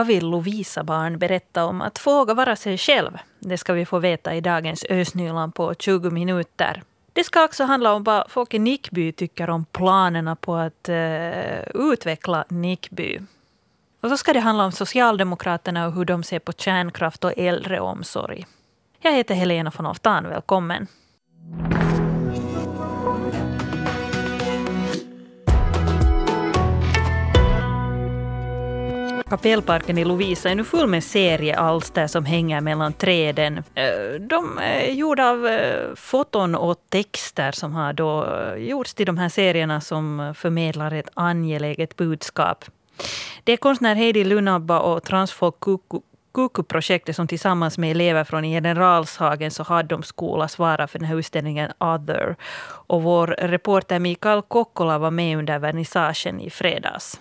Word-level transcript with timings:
Vad 0.00 0.06
vill 0.06 0.26
Lovisa 0.26 0.84
barn 0.84 1.18
berätta 1.18 1.64
om 1.64 1.82
att 1.82 2.06
våga 2.06 2.34
vara 2.34 2.56
sig 2.56 2.78
själv? 2.78 3.18
Det 3.38 3.58
ska 3.58 3.72
vi 3.72 3.86
få 3.86 3.98
veta 3.98 4.34
i 4.34 4.40
dagens 4.40 4.84
Ösnyland 4.90 5.54
på 5.54 5.74
20 5.74 6.10
minuter. 6.10 6.82
Det 7.12 7.24
ska 7.24 7.44
också 7.44 7.64
handla 7.64 7.92
om 7.92 8.04
vad 8.04 8.30
folk 8.30 8.54
i 8.54 8.58
Nickby 8.58 9.12
tycker 9.12 9.50
om 9.50 9.64
planerna 9.64 10.36
på 10.36 10.54
att 10.54 10.88
uh, 10.88 11.92
utveckla 11.92 12.44
Nickby. 12.48 13.20
Och 14.00 14.08
så 14.10 14.16
ska 14.16 14.32
det 14.32 14.40
handla 14.40 14.64
om 14.64 14.72
Socialdemokraterna 14.72 15.86
och 15.86 15.92
hur 15.92 16.04
de 16.04 16.22
ser 16.22 16.38
på 16.38 16.52
kärnkraft 16.52 17.24
och 17.24 17.32
äldreomsorg. 17.36 18.46
Jag 19.00 19.12
heter 19.12 19.34
Helena 19.34 19.72
von 19.76 19.86
Oftan. 19.86 20.28
Välkommen. 20.28 20.86
Kapellparken 29.30 29.98
i 29.98 30.04
Lovisa 30.04 30.50
är 30.50 30.54
nu 30.54 30.64
full 30.64 30.86
med 30.86 31.04
seriealster 31.04 32.06
som 32.06 32.24
hänger 32.24 32.60
mellan 32.60 32.92
träden. 32.92 33.58
Eh, 33.74 34.20
de 34.20 34.58
är 34.58 34.92
gjorda 34.92 35.30
av 35.30 35.46
eh, 35.46 35.94
foton 35.94 36.54
och 36.54 36.76
texter 36.88 37.52
som 37.52 37.72
har 37.72 37.92
då 37.92 38.24
eh, 38.24 38.54
gjorts 38.54 38.94
till 38.94 39.06
de 39.06 39.18
här 39.18 39.28
serierna 39.28 39.80
som 39.80 40.34
förmedlar 40.36 40.90
ett 40.90 41.08
angeläget 41.14 41.96
budskap. 41.96 42.64
Det 43.44 43.52
är 43.52 43.56
konstnär 43.56 43.94
Heidi 43.94 44.24
Lunabba 44.24 44.80
och 44.80 45.02
transfolk 45.02 45.54
Kuku-projektet 46.34 47.16
som 47.16 47.28
tillsammans 47.28 47.78
med 47.78 47.90
elever 47.90 48.24
från 48.24 48.44
Generalshagens 48.44 49.60
och 49.60 49.66
Haddom 49.66 50.02
skola 50.02 50.48
svarar 50.48 50.86
för 50.86 50.98
den 50.98 51.08
här 51.08 51.16
utställningen 51.16 51.72
Other. 51.78 52.36
Och 52.86 53.02
vår 53.02 53.26
reporter 53.26 53.98
Mikael 53.98 54.42
Kokkola 54.42 54.98
var 54.98 55.10
med 55.10 55.38
under 55.38 55.58
vernissagen 55.58 56.40
i 56.40 56.50
fredags. 56.50 57.20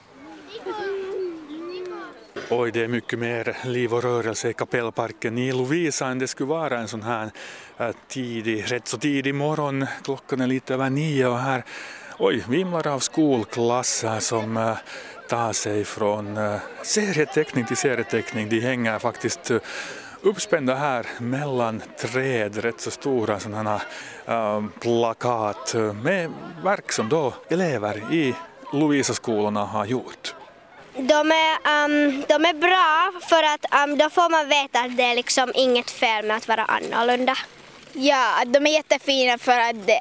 Oj, 2.51 2.71
det 2.71 2.83
är 2.83 2.87
mycket 2.87 3.19
mer 3.19 3.57
liv 3.63 3.93
och 3.93 4.03
rörelse 4.03 4.49
i 4.49 4.53
kapellparken 4.53 5.37
i 5.37 5.51
Lovisa 5.51 6.07
än 6.07 6.19
det 6.19 6.27
skulle 6.27 6.49
vara 6.49 6.79
en 6.79 6.87
sån 6.87 7.03
här 7.03 7.31
eh, 7.77 7.89
tidig, 8.07 8.71
rätt 8.71 8.87
så 8.87 8.97
tidig 8.97 9.35
morgon. 9.35 9.85
Klockan 10.03 10.41
är 10.41 10.47
lite 10.47 10.73
över 10.73 10.89
nio 10.89 11.27
och 11.27 11.39
här 11.39 11.63
oj, 12.17 12.43
vimlar 12.49 12.87
av 12.87 12.99
skolklasser 12.99 14.19
som 14.19 14.57
eh, 14.57 14.77
tar 15.29 15.53
sig 15.53 15.85
från 15.85 16.37
eh, 16.37 16.55
serieteckning 16.83 17.65
till 17.65 17.77
serieteckning. 17.77 18.49
De 18.49 18.59
hänger 18.59 18.99
faktiskt 18.99 19.51
uppspända 20.21 20.75
här 20.75 21.05
mellan 21.19 21.81
träd, 21.99 22.57
rätt 22.57 22.81
så 22.81 22.91
stora 22.91 23.39
sådana 23.39 23.81
äh, 24.25 24.63
plakat 24.79 25.75
med 26.03 26.31
verk 26.63 26.91
som 26.91 27.09
då 27.09 27.33
elever 27.49 28.13
i 28.13 28.35
Lovisa-skolorna 28.73 29.65
har 29.65 29.85
gjort. 29.85 30.35
De 31.01 31.31
är, 31.31 31.85
um, 31.85 32.23
de 32.27 32.45
är 32.45 32.53
bra 32.53 33.11
för 33.29 33.43
att 33.43 33.83
um, 33.83 33.97
då 33.97 34.09
får 34.09 34.29
man 34.29 34.49
veta 34.49 34.79
att 34.79 34.97
det 34.97 35.03
är 35.03 35.15
liksom 35.15 35.51
inget 35.55 35.91
fel 35.91 36.25
med 36.25 36.37
att 36.37 36.47
vara 36.47 36.65
annorlunda. 36.65 37.37
Ja, 37.93 38.43
de 38.45 38.67
är 38.67 38.71
jättefina 38.71 39.37
för 39.37 39.59
att 39.59 39.87
det, 39.87 39.99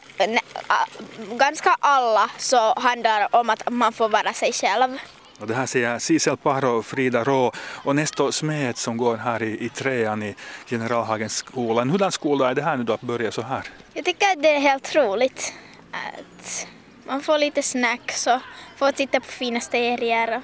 ganska 1.39 1.77
alla 1.81 2.31
så 2.39 2.75
handlar 2.75 3.37
om 3.37 3.51
att 3.51 3.71
man 3.71 3.93
får 3.93 4.09
vara 4.09 4.33
sig 4.33 4.53
själv. 4.53 4.99
Och 5.41 5.47
det 5.47 5.55
här 5.55 5.67
säger 5.67 5.99
Sisel 5.99 6.37
Paro, 6.37 6.83
Frida 6.83 7.25
Rå 7.25 7.53
och 7.85 7.97
Nesto 7.97 8.33
Smed 8.33 8.77
som 8.77 8.97
går 8.97 9.17
här 9.17 9.43
i, 9.43 9.65
i 9.65 9.69
trean 9.69 10.23
i 10.23 10.35
Generalhagens 10.67 11.37
skola. 11.37 11.85
Hurdan 11.85 12.13
skola 12.13 12.51
är 12.51 12.55
det 12.55 12.63
här 12.63 12.77
nu 12.77 12.85
då 12.85 12.93
att 12.93 13.01
börja 13.01 13.33
så 13.33 13.43
här? 13.43 13.63
Jag 13.93 14.05
tycker 14.05 14.27
att 14.27 14.43
det 14.43 14.55
är 14.55 14.61
helt 14.61 14.95
roligt. 14.95 15.53
Att 15.93 16.67
man 17.07 17.21
får 17.21 17.39
lite 17.39 17.63
snacks 17.63 18.27
och 18.27 18.41
får 18.77 18.93
titta 18.93 19.21
på 19.21 19.27
fina 19.27 19.61
serier. 19.61 20.43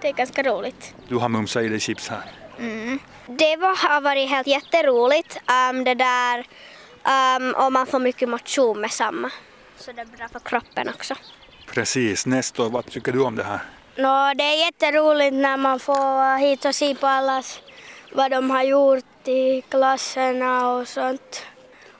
Det 0.00 0.08
är 0.08 0.12
ganska 0.12 0.42
roligt. 0.42 0.94
Du 1.08 1.16
har 1.16 1.28
mumsat 1.28 1.62
i 1.62 1.68
dig 1.68 1.80
chips 1.80 2.08
här. 2.08 2.22
Mm. 2.58 2.98
Det 3.26 3.56
var, 3.56 3.88
har 3.88 4.00
varit 4.00 4.30
helt 4.30 4.46
jätteroligt. 4.46 5.36
Um, 5.70 5.84
det 5.84 5.94
där, 5.94 6.38
um, 7.38 7.54
och 7.54 7.72
man 7.72 7.86
får 7.86 7.98
mycket 7.98 8.28
motion 8.28 8.80
med 8.80 8.90
samma. 8.90 9.30
Så 9.76 9.92
det 9.92 10.00
är 10.00 10.06
bra 10.06 10.28
för 10.28 10.38
kroppen 10.38 10.88
också. 10.88 11.14
Precis. 11.66 12.26
Nästa 12.26 12.68
vad 12.68 12.86
tycker 12.86 13.12
du 13.12 13.22
om 13.22 13.36
det 13.36 13.44
här? 13.44 13.60
No, 13.96 14.34
det 14.34 14.44
är 14.44 14.64
jätteroligt 14.64 15.34
när 15.34 15.56
man 15.56 15.80
får 15.80 16.38
hit 16.38 16.64
och 16.64 16.74
se 16.74 16.94
på 16.94 17.06
allas 17.06 17.60
vad 18.12 18.30
de 18.30 18.50
har 18.50 18.62
gjort 18.62 19.28
i 19.28 19.62
klasserna 19.68 20.72
och 20.72 20.88
sånt. 20.88 21.46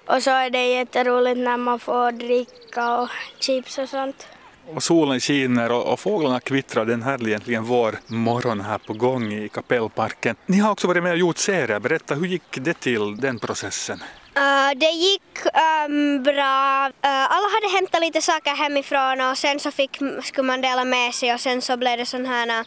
Och 0.06 0.22
så 0.22 0.30
är 0.30 0.50
det 0.50 0.66
jätteroligt 0.66 1.38
när 1.38 1.56
man 1.56 1.78
får 1.78 2.12
dricka 2.12 2.98
och 2.98 3.08
chips 3.40 3.78
och 3.78 3.88
sånt 3.88 4.26
och 4.74 4.82
solen 4.82 5.20
skiner 5.20 5.72
och, 5.72 5.92
och 5.92 6.00
fåglarna 6.00 6.40
kvittrar 6.40 6.84
den 6.84 7.02
här 7.02 7.28
egentligen 7.28 7.64
vår 7.64 7.98
morgon 8.06 8.60
här 8.60 8.78
på 8.78 8.92
gång 8.92 9.32
i 9.32 9.48
kapellparken. 9.48 10.36
Ni 10.46 10.58
har 10.58 10.70
också 10.70 10.86
varit 10.86 11.02
med 11.02 11.12
och 11.12 11.18
gjort 11.18 11.38
serier. 11.38 11.80
Berätta, 11.80 12.14
hur 12.14 12.26
gick 12.26 12.42
det 12.50 12.74
till, 12.74 13.16
den 13.16 13.38
processen? 13.38 14.02
Uh, 14.36 14.78
det 14.78 14.90
gick 14.90 15.38
um, 15.86 16.22
bra. 16.22 16.86
Uh, 16.86 17.32
alla 17.34 17.48
hade 17.54 17.76
hämtat 17.76 18.00
lite 18.00 18.22
saker 18.22 18.50
hemifrån 18.50 19.20
och 19.20 19.38
sen 19.38 19.60
så 19.60 19.70
fick, 19.70 19.98
skulle 20.22 20.46
man 20.46 20.60
dela 20.60 20.84
med 20.84 21.14
sig 21.14 21.34
och 21.34 21.40
sen 21.40 21.62
så 21.62 21.76
blev 21.76 21.98
det 21.98 22.06
sådana 22.06 22.28
här 22.28 22.64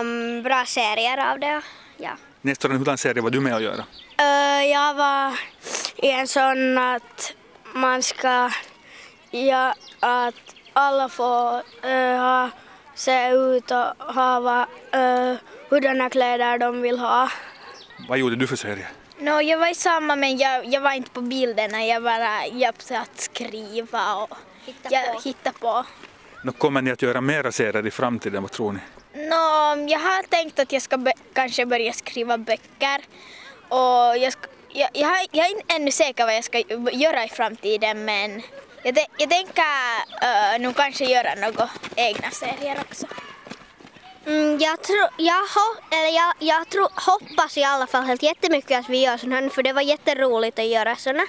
um, 0.00 0.42
bra 0.42 0.64
serier 0.66 1.32
av 1.32 1.40
det. 1.40 1.62
Ja. 1.96 2.10
Nästa 2.42 2.68
hurdan 2.68 2.98
serie 2.98 3.22
var 3.22 3.30
du 3.30 3.40
med 3.40 3.54
att 3.54 3.62
göra? 3.62 3.84
Uh, 4.20 4.66
jag 4.66 4.94
var 4.94 5.32
i 5.96 6.10
en 6.10 6.28
sån 6.28 6.78
att 6.78 7.34
man 7.74 8.02
ska, 8.02 8.50
ja, 9.30 9.74
att 10.00 10.55
alla 10.76 11.08
får 11.08 11.56
uh, 11.84 12.16
ha, 12.18 12.50
se 12.94 13.30
ut 13.30 13.70
och 13.70 14.14
ha 14.14 14.66
uh, 14.94 15.36
hurdana 15.68 16.10
kläder 16.10 16.58
de 16.58 16.82
vill 16.82 16.98
ha. 16.98 17.30
Vad 18.08 18.18
gjorde 18.18 18.36
du 18.36 18.46
för 18.46 18.56
serie? 18.56 18.86
No, 19.18 19.40
jag 19.40 19.58
var 19.58 19.70
i 19.70 19.74
samma 19.74 20.16
men 20.16 20.36
jag, 20.38 20.66
jag 20.66 20.80
var 20.80 20.92
inte 20.92 21.10
på 21.10 21.20
bilderna, 21.20 21.84
jag 21.84 22.02
bara 22.02 22.46
hjälpte 22.46 22.98
att 22.98 23.20
skriva 23.20 24.14
och 24.14 24.36
hitta 24.64 24.88
jag, 24.90 25.14
på. 25.14 25.20
Hitta 25.20 25.52
på. 25.52 25.86
No, 26.42 26.52
kommer 26.52 26.82
ni 26.82 26.90
att 26.90 27.02
göra 27.02 27.20
mera 27.20 27.52
serier 27.52 27.86
i 27.86 27.90
framtiden, 27.90 28.42
vad 28.42 28.52
tror 28.52 28.72
ni? 28.72 28.80
No, 29.12 29.90
jag 29.90 29.98
har 29.98 30.22
tänkt 30.22 30.58
att 30.58 30.72
jag 30.72 30.82
ska 30.82 31.12
kanske 31.32 31.66
börja 31.66 31.92
skriva 31.92 32.38
böcker 32.38 33.00
och 33.68 34.16
jag, 34.18 34.32
ska, 34.32 34.46
jag, 34.68 34.90
jag, 34.92 35.26
jag 35.30 35.46
är 35.46 35.50
inte 35.50 35.74
ännu 35.74 35.90
säker 35.90 36.24
vad 36.24 36.36
jag 36.36 36.44
ska 36.44 36.58
göra 36.92 37.24
i 37.24 37.28
framtiden 37.28 38.04
men 38.04 38.42
jag, 38.86 39.06
jag 39.18 39.30
tänker 39.30 39.62
uh, 40.22 40.62
nog 40.62 40.76
kanske 40.76 41.04
göra 41.04 41.34
några 41.34 41.68
egna 41.96 42.30
serier 42.30 42.76
också. 42.80 43.06
Mm, 44.26 44.58
jag, 44.58 44.82
tro, 44.82 45.06
jag, 45.16 45.44
eller 45.90 46.14
jag, 46.16 46.34
jag 46.38 46.68
tro, 46.68 46.88
hoppas 46.94 47.56
i 47.56 47.64
alla 47.64 47.86
fall 47.86 48.04
helt 48.04 48.22
jättemycket 48.22 48.80
att 48.80 48.88
vi 48.88 49.04
gör 49.04 49.16
sådana 49.16 49.50
för 49.50 49.62
det 49.62 49.72
var 49.72 49.82
jätteroligt 49.82 50.58
att 50.58 50.66
göra 50.66 50.96
sådana. 50.96 51.22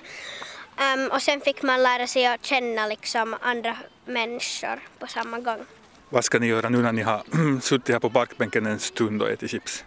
Um, 0.95 1.11
och 1.11 1.21
sen 1.21 1.41
fick 1.41 1.61
man 1.61 1.83
lära 1.83 2.07
sig 2.07 2.25
att 2.25 2.45
känna 2.45 2.87
liksom 2.87 3.35
andra 3.41 3.77
människor 4.05 4.79
på 4.99 5.07
samma 5.07 5.39
gång. 5.39 5.59
Vad 6.09 6.25
ska 6.25 6.39
ni 6.39 6.47
göra 6.47 6.69
nu 6.69 6.77
när 6.77 6.91
ni 6.91 7.01
har 7.01 7.23
suttit 7.61 7.93
här 7.93 7.99
på 7.99 8.09
parkbänken 8.09 8.65
en 8.65 8.79
stund 8.79 9.21
och 9.21 9.29
ätit 9.29 9.51
chips? 9.51 9.83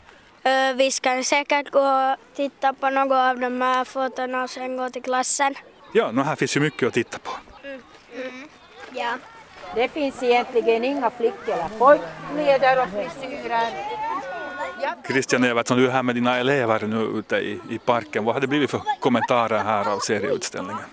Uh, 0.47 0.77
vi 0.77 0.91
ska 0.91 1.23
säkert 1.25 1.71
gå 1.71 1.81
och 1.81 2.17
titta 2.37 2.73
på 2.73 2.91
något 2.91 3.13
av 3.13 3.41
de 3.41 3.61
här 3.61 3.85
fotona 3.85 4.43
och 4.43 4.51
sen 4.51 4.77
gå 4.77 4.91
till 4.91 5.03
klassen. 5.03 5.55
Ja, 5.93 6.11
no, 6.13 6.21
här 6.23 6.37
finns 6.37 6.57
ju 6.57 6.61
mycket 6.61 6.89
att 6.89 6.95
titta 6.95 7.19
på. 7.19 7.31
Mm. 8.15 8.49
Ja. 8.93 9.19
Det 9.75 9.89
finns 9.89 10.23
egentligen 10.23 10.85
inga 10.85 11.11
flickor 11.11 11.55
eller 11.55 11.69
pojkkläder 11.79 12.83
och 12.83 12.89
frisyrer. 12.89 13.71
Christian 15.07 15.45
Evertsson, 15.45 15.79
du 15.79 15.87
är 15.87 15.91
här 15.91 16.03
med 16.03 16.15
dina 16.15 16.39
elever 16.39 16.87
nu 16.87 17.19
ute 17.19 17.37
i, 17.37 17.61
i 17.71 17.79
parken. 17.79 18.25
Vad 18.25 18.35
har 18.35 18.41
det 18.41 18.47
blivit 18.47 18.71
för 18.71 18.83
kommentarer 19.01 19.59
här 19.59 19.93
av 19.93 19.99
serieutställningen? 19.99 20.85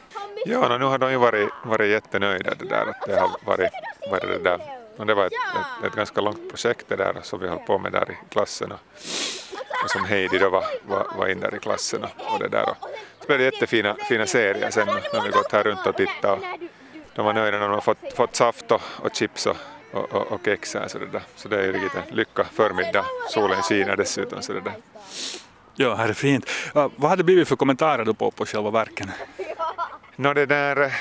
Ja, 0.45 0.77
nu 0.77 0.85
har 0.85 0.97
de 0.97 1.11
ju 1.11 1.17
varit, 1.17 1.49
varit 1.63 1.89
jättenöjda 1.89 2.53
det 2.59 2.65
där 2.65 2.85
att 2.89 3.07
det 3.07 3.19
har 3.19 3.29
varit, 3.45 3.71
varit 4.11 4.21
det 4.21 4.43
där. 4.43 4.59
Och 4.97 5.05
det 5.05 5.13
var 5.13 5.25
ett, 5.25 5.33
ett, 5.33 5.87
ett, 5.87 5.95
ganska 5.95 6.21
långt 6.21 6.49
projekt 6.49 6.85
det 6.87 6.95
där 6.95 7.15
som 7.21 7.39
vi 7.39 7.47
höll 7.47 7.59
på 7.59 7.79
med 7.79 7.91
där 7.91 8.11
i 8.11 8.15
klassen 8.29 8.71
och, 8.71 8.79
och 9.83 9.89
som 9.89 10.05
Heidi 10.05 10.37
då 10.37 10.49
var, 10.49 10.63
var, 10.87 11.07
var 11.17 11.27
in 11.27 11.39
där 11.39 11.55
i 11.55 11.59
klassen 11.59 12.03
och, 12.03 12.33
och 12.33 12.39
det 12.39 12.47
där. 12.47 12.69
Och 12.69 12.77
så 13.19 13.27
blev 13.27 13.39
det 13.39 13.45
jättefina 13.45 13.95
fina 14.09 14.25
serier 14.25 14.69
sen 14.69 14.87
när 14.87 15.23
vi 15.23 15.29
gått 15.29 15.51
här 15.51 15.63
runt 15.63 15.87
och 15.87 15.95
tittat 15.95 16.39
de 17.17 17.25
var 17.25 17.33
nöjda 17.33 17.57
när 17.57 17.67
de 17.67 17.73
har 17.73 17.81
fått, 17.81 18.13
fått 18.15 18.35
saft 18.35 18.71
och, 18.71 18.81
och 19.03 19.15
chips 19.15 19.45
och, 19.45 19.55
och, 19.91 20.31
och, 20.31 20.41
kex 20.45 20.73
här, 20.73 20.87
så, 20.87 20.99
det 20.99 21.05
där. 21.05 21.21
så 21.35 21.47
det 21.47 21.59
är 21.59 21.63
ju 21.63 21.71
riktigt 21.71 21.95
en 21.95 22.15
lycka 22.15 22.43
förmiddag. 22.43 23.05
Solen 23.29 23.61
skiner 23.61 23.95
dessutom. 23.95 24.41
Så 24.41 24.53
det 24.53 24.61
där. 24.61 24.73
Ja, 25.75 25.95
här 25.95 26.09
är 26.09 26.13
fint. 26.13 26.45
Uh, 26.75 26.87
vad 26.95 27.09
har 27.09 27.17
det 27.17 27.23
blivit 27.23 27.47
för 27.47 27.55
kommentarer 27.55 28.05
då 28.05 28.13
på, 28.13 28.31
på 28.31 28.45
själva 28.45 28.71
verken? 28.71 29.11
Nå 30.15 30.33
det 30.33 30.45
där, 30.45 30.93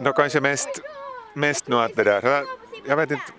nå 0.00 0.12
kanske 0.12 0.40
mest, 0.40 0.80
mest 1.34 1.68
nu 1.68 1.76
att 1.76 1.96
det 1.96 2.04
där, 2.04 2.44
jag 2.86 2.96
vet 2.96 3.10
inte, 3.10 3.32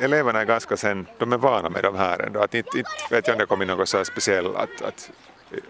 eleverna 0.00 0.40
är 0.40 0.44
ganska 0.44 0.76
sen, 0.76 1.06
de 1.18 1.32
är 1.32 1.38
vana 1.38 1.68
med 1.68 1.82
de 1.82 1.96
här 1.96 2.22
ändå, 2.22 2.40
att 2.40 2.54
inte, 2.54 2.78
inte 2.78 2.90
vet 3.10 3.26
jag 3.26 3.34
om 3.34 3.38
det 3.38 3.46
kommer 3.46 3.66
något 3.66 3.88
så 3.88 4.04
speciellt 4.04 4.56
att, 4.56 4.82
att 4.82 5.10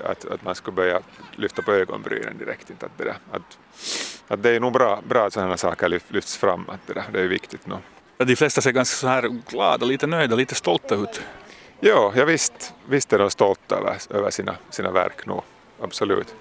att, 0.04 0.24
att 0.24 0.42
man 0.42 0.54
skulle 0.54 0.74
börja 0.74 1.00
lyfta 1.36 1.62
på 1.62 1.72
ögonbrynen 1.72 2.38
direkt. 2.38 2.70
Inte 2.70 2.86
att, 2.86 2.98
det 2.98 3.04
där, 3.04 3.16
att, 3.30 3.58
att 4.30 4.42
det 4.42 4.50
är 4.50 4.60
nog 4.60 4.72
bra, 4.72 5.00
bra 5.08 5.26
att 5.26 5.32
sådana 5.32 5.56
saker 5.56 6.00
lyfts 6.08 6.36
fram, 6.36 6.64
att 6.68 6.86
det, 6.86 6.92
där, 6.92 7.04
det 7.12 7.20
är 7.20 7.26
viktigt. 7.26 7.60
Ja, 8.18 8.24
de 8.24 8.36
flesta 8.36 8.60
ser 8.60 8.72
ganska 8.72 8.96
så 8.96 9.08
här 9.08 9.28
glada, 9.48 9.86
lite 9.86 10.06
nöjda, 10.06 10.36
lite 10.36 10.54
stolta 10.54 10.94
ut. 10.94 11.22
Ja, 11.80 12.12
ja 12.16 12.24
visst, 12.24 12.74
visst 12.88 13.12
är 13.12 13.18
de 13.18 13.30
stolta 13.30 13.76
över, 13.76 13.96
över 14.10 14.30
sina, 14.30 14.54
sina 14.70 14.90
verk 14.90 15.26
nu, 15.26 15.34
absolut. 15.80 16.34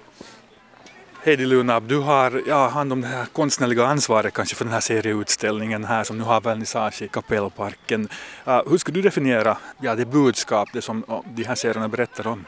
Heidi 1.24 1.46
Lunab, 1.46 1.88
du 1.88 1.98
har 1.98 2.42
ja, 2.46 2.68
hand 2.68 2.92
om 2.92 3.00
det 3.00 3.06
här 3.06 3.26
konstnärliga 3.26 3.86
ansvaret 3.86 4.34
kanske 4.34 4.56
för 4.56 4.64
den 4.64 4.74
här 4.74 4.80
serieutställningen 4.80 5.84
här 5.84 6.04
som 6.04 6.18
nu 6.18 6.24
har 6.24 6.40
vernissage 6.40 7.02
i 7.02 7.08
Kapellparken. 7.08 8.08
Uh, 8.48 8.62
hur 8.70 8.78
skulle 8.78 8.98
du 8.98 9.02
definiera 9.02 9.58
ja, 9.80 9.94
det 9.94 10.04
budskap 10.04 10.68
det 10.72 10.82
som 10.82 11.04
uh, 11.08 11.20
de 11.24 11.44
här 11.44 11.54
serierna 11.54 11.88
berättar 11.88 12.26
om? 12.26 12.44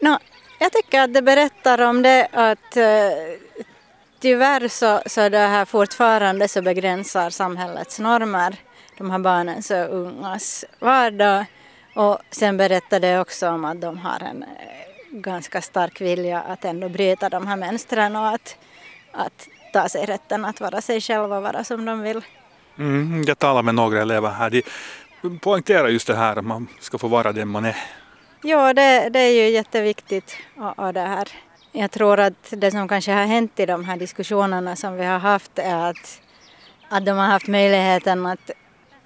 No, 0.00 0.18
jag 0.58 0.72
tycker 0.72 1.00
att 1.00 1.14
det 1.14 1.22
berättar 1.22 1.82
om 1.82 2.02
det 2.02 2.28
att 2.32 2.76
uh, 2.76 2.82
tyvärr 4.20 4.68
så, 4.68 5.00
så 5.06 5.28
det 5.28 5.38
här 5.38 5.64
fortfarande 5.64 6.48
så 6.48 6.62
begränsar 6.62 7.30
samhällets 7.30 7.98
normer 7.98 8.56
de 8.98 9.10
här 9.10 9.18
barnens 9.18 9.70
och 9.70 9.94
ungas 9.94 10.64
vardag. 10.78 11.44
Och 11.94 12.18
sen 12.30 12.56
berättar 12.56 13.00
det 13.00 13.20
också 13.20 13.48
om 13.48 13.64
att 13.64 13.80
de 13.80 13.98
har 13.98 14.20
en 14.20 14.44
ganska 15.10 15.62
stark 15.62 16.00
vilja 16.00 16.40
att 16.40 16.64
ändå 16.64 16.88
bryta 16.88 17.28
de 17.28 17.46
här 17.46 17.56
mönstren 17.56 18.16
och 18.16 18.28
att, 18.28 18.56
att 19.12 19.48
ta 19.72 19.88
sig 19.88 20.06
rätten 20.06 20.44
att 20.44 20.60
vara 20.60 20.80
sig 20.80 21.00
själva 21.00 21.36
och 21.36 21.42
vara 21.42 21.64
som 21.64 21.84
de 21.84 22.02
vill. 22.02 22.22
Mm, 22.78 23.24
jag 23.26 23.38
talar 23.38 23.62
med 23.62 23.74
några 23.74 24.02
elever 24.02 24.30
här. 24.30 24.62
De 25.22 25.38
poängterar 25.38 25.88
just 25.88 26.06
det 26.06 26.16
här 26.16 26.36
att 26.36 26.44
man 26.44 26.66
ska 26.80 26.98
få 26.98 27.08
vara 27.08 27.32
den 27.32 27.48
man 27.48 27.64
är. 27.64 27.76
Ja, 28.42 28.74
det, 28.74 29.08
det 29.08 29.20
är 29.20 29.32
ju 29.32 29.48
jätteviktigt. 29.48 30.36
Och, 30.56 30.78
och 30.78 30.92
det 30.92 31.00
här. 31.00 31.28
Jag 31.72 31.90
tror 31.90 32.20
att 32.20 32.52
det 32.56 32.70
som 32.70 32.88
kanske 32.88 33.12
har 33.12 33.26
hänt 33.26 33.60
i 33.60 33.66
de 33.66 33.84
här 33.84 33.96
diskussionerna 33.96 34.76
som 34.76 34.96
vi 34.96 35.04
har 35.04 35.18
haft 35.18 35.58
är 35.58 35.90
att, 35.90 36.20
att 36.88 37.06
de 37.06 37.10
har 37.10 37.26
haft 37.26 37.48
möjligheten 37.48 38.26
att 38.26 38.50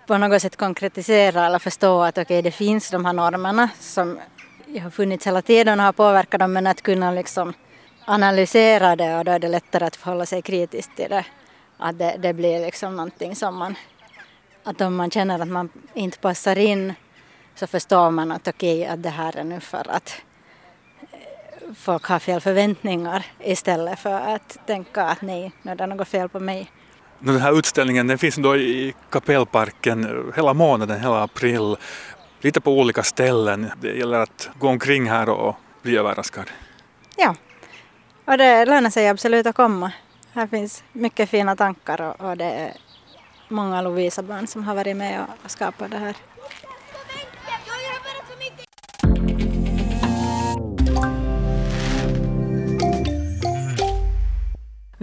på 0.07 0.19
något 0.19 0.43
sätt 0.43 0.57
konkretisera 0.57 1.47
eller 1.47 1.59
förstå 1.59 2.03
att 2.03 2.19
okej, 2.19 2.23
okay, 2.23 2.43
det 2.43 2.51
finns 2.51 2.91
de 2.91 3.05
här 3.05 3.13
normerna 3.13 3.69
som 3.81 4.19
har 4.83 4.91
funnits 4.91 5.27
hela 5.27 5.43
tiden 5.43 5.81
och 5.81 5.87
har 5.87 5.93
påverkat 5.93 6.41
dem 6.41 6.53
men 6.53 6.67
att 6.67 6.83
kunna 6.83 7.11
liksom 7.11 7.53
analysera 8.05 8.97
det 8.97 9.19
och 9.19 9.25
då 9.25 9.33
är 9.33 9.39
det 9.39 9.49
lättare 9.49 9.85
att 9.85 9.97
förhålla 9.97 10.27
sig 10.27 10.43
kritiskt 10.43 10.97
till 10.97 11.11
det. 11.11 11.25
Att 11.77 11.99
det, 11.99 12.17
det 12.19 12.33
blir 12.33 12.61
liksom 12.61 12.97
någonting 12.97 13.37
som 13.37 13.57
man, 13.57 13.75
att 14.65 14.81
om 14.81 14.97
man 14.97 15.11
känner 15.11 15.41
att 15.41 15.49
man 15.49 15.69
inte 15.95 16.19
passar 16.19 16.59
in 16.59 16.95
så 17.55 17.67
förstår 17.67 18.11
man 18.11 18.33
att 18.33 18.49
okej, 18.49 18.81
okay, 18.81 18.93
att 18.93 19.03
det 19.03 19.11
här 19.11 19.37
är 19.37 19.45
nu 19.45 19.61
för 19.61 19.91
att 19.91 20.23
folk 21.77 22.05
har 22.05 22.19
fel 22.19 22.41
förväntningar 22.41 23.27
istället 23.41 23.99
för 23.99 24.35
att 24.35 24.67
tänka 24.67 25.03
att 25.03 25.23
nej, 25.23 25.53
nu 25.63 25.71
är 25.71 25.77
det 25.77 25.87
något 25.87 26.09
fel 26.09 26.29
på 26.29 26.41
mig. 26.41 26.71
Den 27.19 27.41
här 27.41 27.59
utställningen 27.59 28.07
den 28.07 28.19
finns 28.19 28.37
då 28.37 28.57
i 28.57 28.95
Kapellparken 29.11 30.33
hela 30.37 30.55
månaden, 30.55 31.01
hela 31.01 31.23
april 31.23 31.77
lite 32.41 32.61
på 32.61 32.73
olika 32.73 33.03
ställen. 33.03 33.71
Det 33.81 33.93
gäller 33.93 34.19
att 34.19 34.51
gå 34.59 34.69
omkring 34.69 35.11
här 35.11 35.29
och 35.29 35.57
bli 35.83 35.97
överraskad. 35.97 36.51
Ja, 37.17 37.35
och 38.25 38.39
det 38.39 38.65
lönar 38.65 38.91
sig 38.91 39.09
absolut 39.09 39.47
att 39.47 39.57
komma. 39.57 39.93
Här 40.33 40.47
finns 40.47 40.85
mycket 40.93 41.31
fina 41.31 41.57
tankar 41.57 42.01
och, 42.01 42.29
och 42.29 42.37
det 42.37 42.45
är 42.45 42.73
många 43.49 43.83
Lovisa-barn 43.83 44.47
som 44.47 44.65
har 44.65 44.75
varit 44.75 44.97
med 44.97 45.27
och 45.45 45.51
skapat 45.51 45.91
det 45.91 45.99
här. 45.99 46.17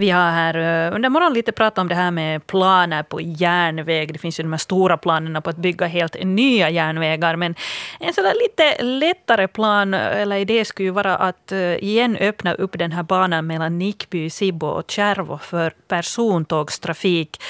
Vi 0.02 0.10
har 0.10 0.30
här 0.30 0.54
eh, 0.54 0.94
under 0.96 1.08
morgonen 1.08 1.34
lite 1.34 1.52
pratat 1.52 1.78
om 1.78 1.88
det 1.88 1.94
här 1.94 2.10
med 2.10 2.46
planer 2.46 3.02
på 3.02 3.20
järnväg. 3.20 4.12
Det 4.12 4.18
finns 4.18 4.40
ju 4.40 4.42
de 4.42 4.52
här 4.52 4.58
stora 4.58 4.96
planerna 4.96 5.40
på 5.40 5.50
att 5.50 5.56
bygga 5.56 5.86
helt 5.86 6.16
nya 6.24 6.70
järnvägar. 6.70 7.36
Men 7.36 7.54
en 8.00 8.14
sådär 8.14 8.34
lite 8.42 8.82
lättare 8.82 9.48
plan 9.48 9.94
eller 9.94 10.36
idé 10.36 10.64
skulle 10.64 10.86
ju 10.86 10.90
vara 10.90 11.16
att 11.16 11.52
eh, 11.52 11.58
igen 11.58 12.16
öppna 12.16 12.54
upp 12.54 12.78
den 12.78 12.92
här 12.92 13.02
banan 13.02 13.46
mellan 13.46 13.78
Nickby, 13.78 14.30
Sibbo 14.30 14.66
och 14.66 14.90
Kärvo 14.90 15.38
för 15.38 15.72
persontågstrafik. 15.88 17.42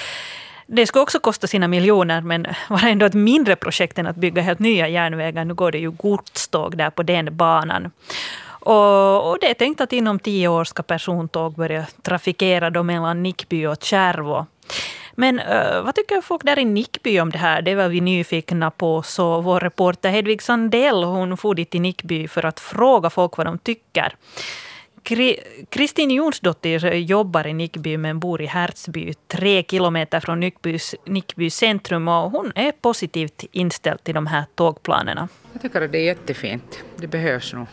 Det 0.67 0.87
skulle 0.87 1.03
också 1.03 1.19
kosta 1.19 1.47
sina 1.47 1.69
miljoner, 1.69 2.21
men 2.21 2.47
var 2.69 2.87
ändå 2.87 3.07
ett 3.07 3.15
mindre 3.15 3.57
projekt 3.57 3.99
än 3.99 4.07
att 4.07 4.17
bygga 4.17 4.43
helt 4.43 4.59
nya 4.59 4.89
järnvägar. 4.89 5.45
Nu 5.45 5.55
går 5.55 5.73
det 5.73 5.79
ju 5.79 5.91
godståg 5.91 6.77
där 6.77 6.91
på 6.91 7.03
den 7.03 7.37
banan. 7.37 7.91
Och, 8.65 9.31
och 9.31 9.39
det 9.41 9.51
är 9.51 9.55
tänkt 9.55 9.81
att 9.81 9.93
inom 9.93 10.19
tio 10.19 10.49
år 10.49 10.65
ska 10.65 10.83
persontåg 10.83 11.55
börja 11.55 11.87
trafikera 12.03 12.71
då 12.71 12.83
mellan 12.83 13.23
Nickby 13.23 13.67
och 13.67 13.83
Kärvo. 13.83 14.47
Men 15.15 15.41
uh, 15.41 15.83
vad 15.85 15.95
tycker 15.95 16.21
folk 16.21 16.45
där 16.45 16.59
i 16.59 16.65
Nickby 16.65 17.21
om 17.21 17.31
det 17.31 17.39
här? 17.39 17.63
Det 17.63 17.75
var 17.75 17.89
vi 17.89 18.01
nyfikna 18.01 18.71
på. 18.71 19.03
Så 19.03 19.41
vår 19.41 19.61
reporter 19.61 20.11
Hedvig 20.11 20.43
Sandell 20.43 21.05
hon 21.05 21.37
for 21.37 21.55
dit 21.55 21.71
till 21.71 21.81
Nickby 21.81 22.29
för 22.29 22.45
att 22.45 22.61
fråga 22.61 23.11
folk 23.11 23.37
vad 23.37 23.47
de 23.47 23.59
tycker. 23.59 24.17
Kristin 25.69 26.11
Jonsdottir 26.11 26.87
jobbar 26.95 27.47
i 27.47 27.55
Nickby 27.55 27.97
men 27.97 28.21
bor 28.21 28.43
i 28.43 28.47
Hertsby, 28.47 29.15
tre 29.29 29.63
kilometer 29.63 30.21
från 30.21 30.41
Nickbys, 30.41 30.95
Nickby 31.07 31.51
centrum. 31.51 32.09
Och 32.09 32.31
hon 32.31 32.53
är 32.55 32.73
positivt 32.73 33.45
inställd 33.53 34.05
till 34.05 34.15
de 34.15 34.27
här 34.27 34.45
tågplanerna. 34.55 35.29
Jag 35.53 35.63
tycker 35.63 35.83
att 35.83 35.93
det 35.93 35.99
är 35.99 36.05
jättefint. 36.05 36.85
Det 36.97 37.07
behövs 37.07 37.53
nog 37.53 37.67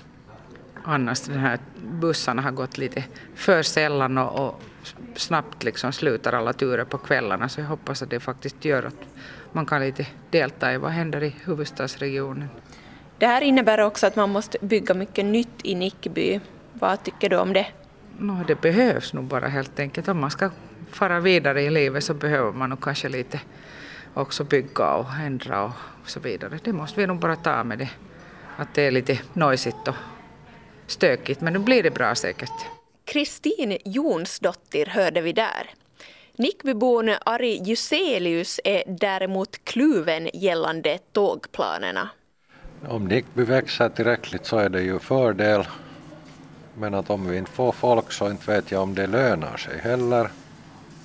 annars 0.83 1.21
de 1.21 1.33
här 1.33 1.59
bussarna 1.81 2.41
har 2.41 2.51
gått 2.51 2.77
lite 2.77 3.03
för 3.35 3.63
sällan 3.63 4.17
och, 4.17 4.47
och 4.47 4.61
snabbt 5.15 5.63
liksom 5.63 5.91
slutar 5.91 6.33
alla 6.33 6.53
turer 6.53 6.85
på 6.85 6.97
kvällarna 6.97 7.49
så 7.49 7.61
jag 7.61 7.67
hoppas 7.67 8.01
att 8.01 8.09
det 8.09 8.19
faktiskt 8.19 8.65
gör 8.65 8.83
att 8.83 8.95
man 9.51 9.65
kan 9.65 9.81
lite 9.81 10.07
delta 10.29 10.73
i 10.73 10.77
vad 10.77 10.91
händer 10.91 11.23
i 11.23 11.35
huvudstadsregionen. 11.45 12.49
Det 13.17 13.27
här 13.27 13.41
innebär 13.41 13.79
också 13.79 14.07
att 14.07 14.15
man 14.15 14.29
måste 14.29 14.57
bygga 14.61 14.93
mycket 14.93 15.25
nytt 15.25 15.55
i 15.63 15.75
Nickby. 15.75 16.39
Vad 16.73 17.03
tycker 17.03 17.29
du 17.29 17.37
om 17.37 17.53
det? 17.53 17.67
No, 18.17 18.43
det 18.47 18.61
behövs 18.61 19.13
nog 19.13 19.23
bara 19.23 19.47
helt 19.47 19.79
enkelt. 19.79 20.07
Om 20.07 20.19
man 20.19 20.31
ska 20.31 20.49
fara 20.91 21.19
vidare 21.19 21.61
i 21.61 21.69
livet 21.69 22.03
så 22.03 22.13
behöver 22.13 22.51
man 22.51 22.69
nog 22.69 22.81
kanske 22.81 23.09
lite 23.09 23.39
också 24.13 24.43
bygga 24.43 24.93
och 24.93 25.13
ändra 25.25 25.63
och 25.63 25.73
så 26.05 26.19
vidare. 26.19 26.59
Det 26.63 26.73
måste 26.73 26.99
vi 26.99 27.07
nog 27.07 27.19
bara 27.19 27.35
ta 27.35 27.63
med 27.63 27.79
det. 27.79 27.89
Att 28.57 28.73
det 28.73 28.81
är 28.81 28.91
lite 28.91 29.19
noisigt 29.33 29.87
och 29.87 29.95
stökigt, 30.91 31.41
men 31.41 31.53
nu 31.53 31.59
blir 31.59 31.83
det 31.83 31.91
bra 31.91 32.15
säkert. 32.15 32.65
Kristin 33.05 33.77
Jonsdottir 33.85 34.85
hörde 34.85 35.21
vi 35.21 35.33
där. 35.33 35.69
Nickbybon 36.35 37.09
Ari 37.25 37.61
Juselius 37.63 38.59
är 38.63 38.83
däremot 38.87 39.63
kluven 39.63 40.29
gällande 40.33 40.97
tågplanerna. 41.11 42.09
Om 42.87 43.07
Nickby 43.07 43.43
växer 43.43 43.89
tillräckligt 43.89 44.45
så 44.45 44.57
är 44.57 44.69
det 44.69 44.81
ju 44.81 44.99
fördel. 44.99 45.67
Men 46.77 46.93
att 46.93 47.09
om 47.09 47.29
vi 47.29 47.37
inte 47.37 47.51
får 47.51 47.71
folk 47.71 48.11
så 48.11 48.29
inte 48.29 48.51
vet 48.51 48.71
jag 48.71 48.81
om 48.81 48.95
det 48.95 49.07
lönar 49.07 49.57
sig 49.57 49.79
heller. 49.79 50.29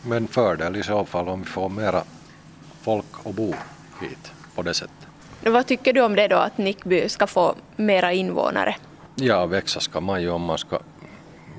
Men 0.02 0.28
fördel 0.28 0.76
i 0.76 0.82
så 0.82 1.04
fall 1.04 1.28
om 1.28 1.42
vi 1.42 1.46
får 1.46 1.68
mera 1.68 2.02
folk 2.82 3.06
att 3.24 3.34
bo 3.34 3.54
hit 4.00 4.32
på 4.54 4.62
det 4.62 4.74
sättet. 4.74 5.08
Vad 5.40 5.66
tycker 5.66 5.92
du 5.92 6.00
om 6.00 6.16
det 6.16 6.28
då 6.28 6.36
att 6.36 6.58
Nickby 6.58 7.08
ska 7.08 7.26
få 7.26 7.54
mera 7.76 8.12
invånare? 8.12 8.76
Ja, 9.16 9.46
växa 9.46 9.80
ska 9.80 10.00
man 10.00 10.22
ju 10.22 10.30
om 10.30 10.42
man 10.42 10.58
ska 10.58 10.78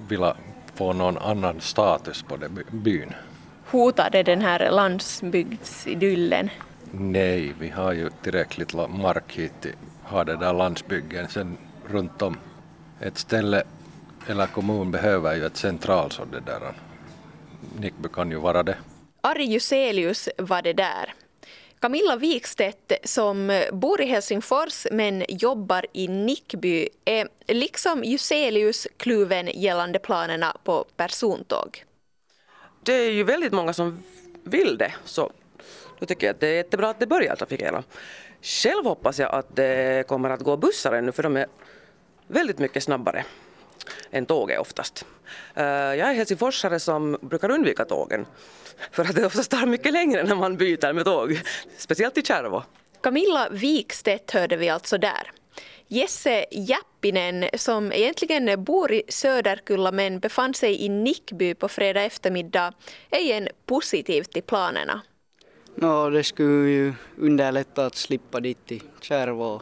vilja 0.08 0.36
få 0.76 0.94
någon 0.94 1.18
annan 1.18 1.62
status 1.62 2.24
på 2.24 2.38
det 2.38 2.50
byn. 2.72 3.14
Hotar 3.66 4.10
det 4.10 4.24
den 4.24 4.42
här 4.42 4.72
landsbygdsidyllen? 4.72 6.50
Nej, 6.92 7.54
vi 7.60 7.70
har 7.70 7.94
ju 7.94 8.10
tillräckligt 8.22 8.74
mark 8.74 9.34
hit 9.34 9.68
ha 10.04 10.24
det 10.24 10.36
där 10.36 10.54
landsbyggen. 10.54 11.28
Sen 11.28 11.58
runt 11.88 12.22
om 12.22 12.38
ett 13.00 13.18
ställe 13.18 13.64
eller 14.28 14.46
kommun 14.46 14.92
behöver 14.92 15.36
ju 15.36 15.46
ett 15.46 15.58
central 15.58 16.12
så 16.12 16.26
det 16.26 16.40
där. 16.40 16.74
Nickby 17.80 18.10
kan 18.10 18.32
ju 18.32 18.38
vara 18.38 18.64
det. 18.64 18.78
Ari 19.22 19.44
Juselius 19.46 20.30
var 20.38 20.62
det 20.62 20.74
där. 20.74 21.14
Camilla 21.86 22.16
Wikstedt 22.16 22.92
som 23.04 23.64
bor 23.72 24.02
i 24.02 24.06
Helsingfors 24.06 24.88
men 24.92 25.24
jobbar 25.30 25.86
i 25.94 26.08
Nickby 26.08 26.90
är 27.06 27.28
liksom 27.48 28.04
Juselius 28.04 28.88
kluven 28.98 29.48
gällande 29.48 30.00
planerna 30.00 30.58
på 30.64 30.86
persontåg. 30.96 31.84
Det 32.84 32.94
är 32.94 33.12
ju 33.12 33.24
väldigt 33.24 33.54
många 33.54 33.74
som 33.74 34.04
vill 34.44 34.78
det 34.78 34.94
så 35.04 35.32
då 36.00 36.06
tycker 36.06 36.28
jag 36.28 36.34
att 36.34 36.40
det 36.40 36.48
är 36.48 36.54
jättebra 36.54 36.90
att 36.90 37.00
det 37.00 37.08
börjar 37.08 37.36
trafikera. 37.36 37.84
Själv 38.42 38.86
hoppas 38.86 39.20
jag 39.20 39.34
att 39.34 39.56
det 39.56 40.08
kommer 40.08 40.30
att 40.30 40.42
gå 40.42 40.58
bussar 40.58 40.94
ännu 40.94 41.12
för 41.12 41.24
de 41.24 41.38
är 41.38 41.48
väldigt 42.28 42.60
mycket 42.60 42.84
snabbare 42.84 43.26
än 44.12 44.26
tåget 44.26 44.60
oftast. 44.60 45.06
Eh, 45.54 45.64
jag 45.66 46.00
är 46.00 46.14
helsingforsare 46.14 46.80
som 46.80 47.18
brukar 47.22 47.52
undvika 47.52 47.86
tågen 47.86 48.26
för 48.92 49.04
att 49.04 49.16
det 49.16 49.26
oftast 49.26 49.52
tar 49.52 49.66
mycket 49.66 49.94
längre 49.94 50.24
när 50.24 50.36
man 50.36 50.58
byter 50.58 50.94
med 50.94 51.06
tåg, 51.06 51.42
speciellt 51.78 52.18
i 52.18 52.22
Kärvo. 52.22 52.64
Camilla 53.02 53.50
Wikstedt 53.52 54.32
hörde 54.32 54.58
vi 54.58 54.70
alltså 54.70 54.98
där. 54.98 55.32
Jesse 55.88 56.46
Jappinen, 56.52 57.50
som 57.54 57.92
egentligen 57.92 58.64
bor 58.64 58.92
i 58.92 59.04
Söderkulla 59.10 59.92
men 59.92 60.20
befann 60.20 60.54
sig 60.54 60.82
i 60.82 60.90
Nickby 60.90 61.54
på 61.54 61.68
fredag 61.68 62.02
eftermiddag, 62.02 62.74
är 63.10 63.20
igen 63.20 63.48
positiv 63.66 64.24
till 64.24 64.44
planerna. 64.44 65.02
No, 65.76 66.10
det 66.10 66.24
skulle 66.24 66.70
ju 66.70 66.94
underlätta 67.18 67.86
att 67.86 67.96
slippa 67.96 68.40
dit 68.40 68.66
till 68.66 68.82
Kärvo 69.02 69.62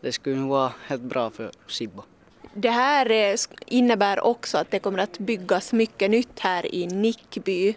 det 0.00 0.12
skulle 0.12 0.40
vara 0.40 0.72
helt 0.86 1.02
bra 1.02 1.30
för 1.30 1.50
Sibbo. 1.66 2.02
Det 2.60 2.70
här 2.70 3.10
eh, 3.10 3.36
innebär 3.66 4.20
också 4.20 4.58
att 4.58 4.70
det 4.70 4.78
kommer 4.78 4.98
att 4.98 5.18
byggas 5.18 5.72
mycket 5.72 6.10
nytt 6.10 6.40
här 6.40 6.74
i 6.74 6.86
Nickby. 6.86 7.74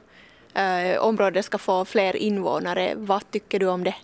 Eh, 0.53 1.00
området 1.00 1.45
ska 1.45 1.57
få 1.57 1.85
fler 1.85 2.15
invånare. 2.15 2.93
Vad 2.95 3.31
tycker 3.31 3.59
du 3.59 3.67
om 3.67 3.83
det? 3.83 3.95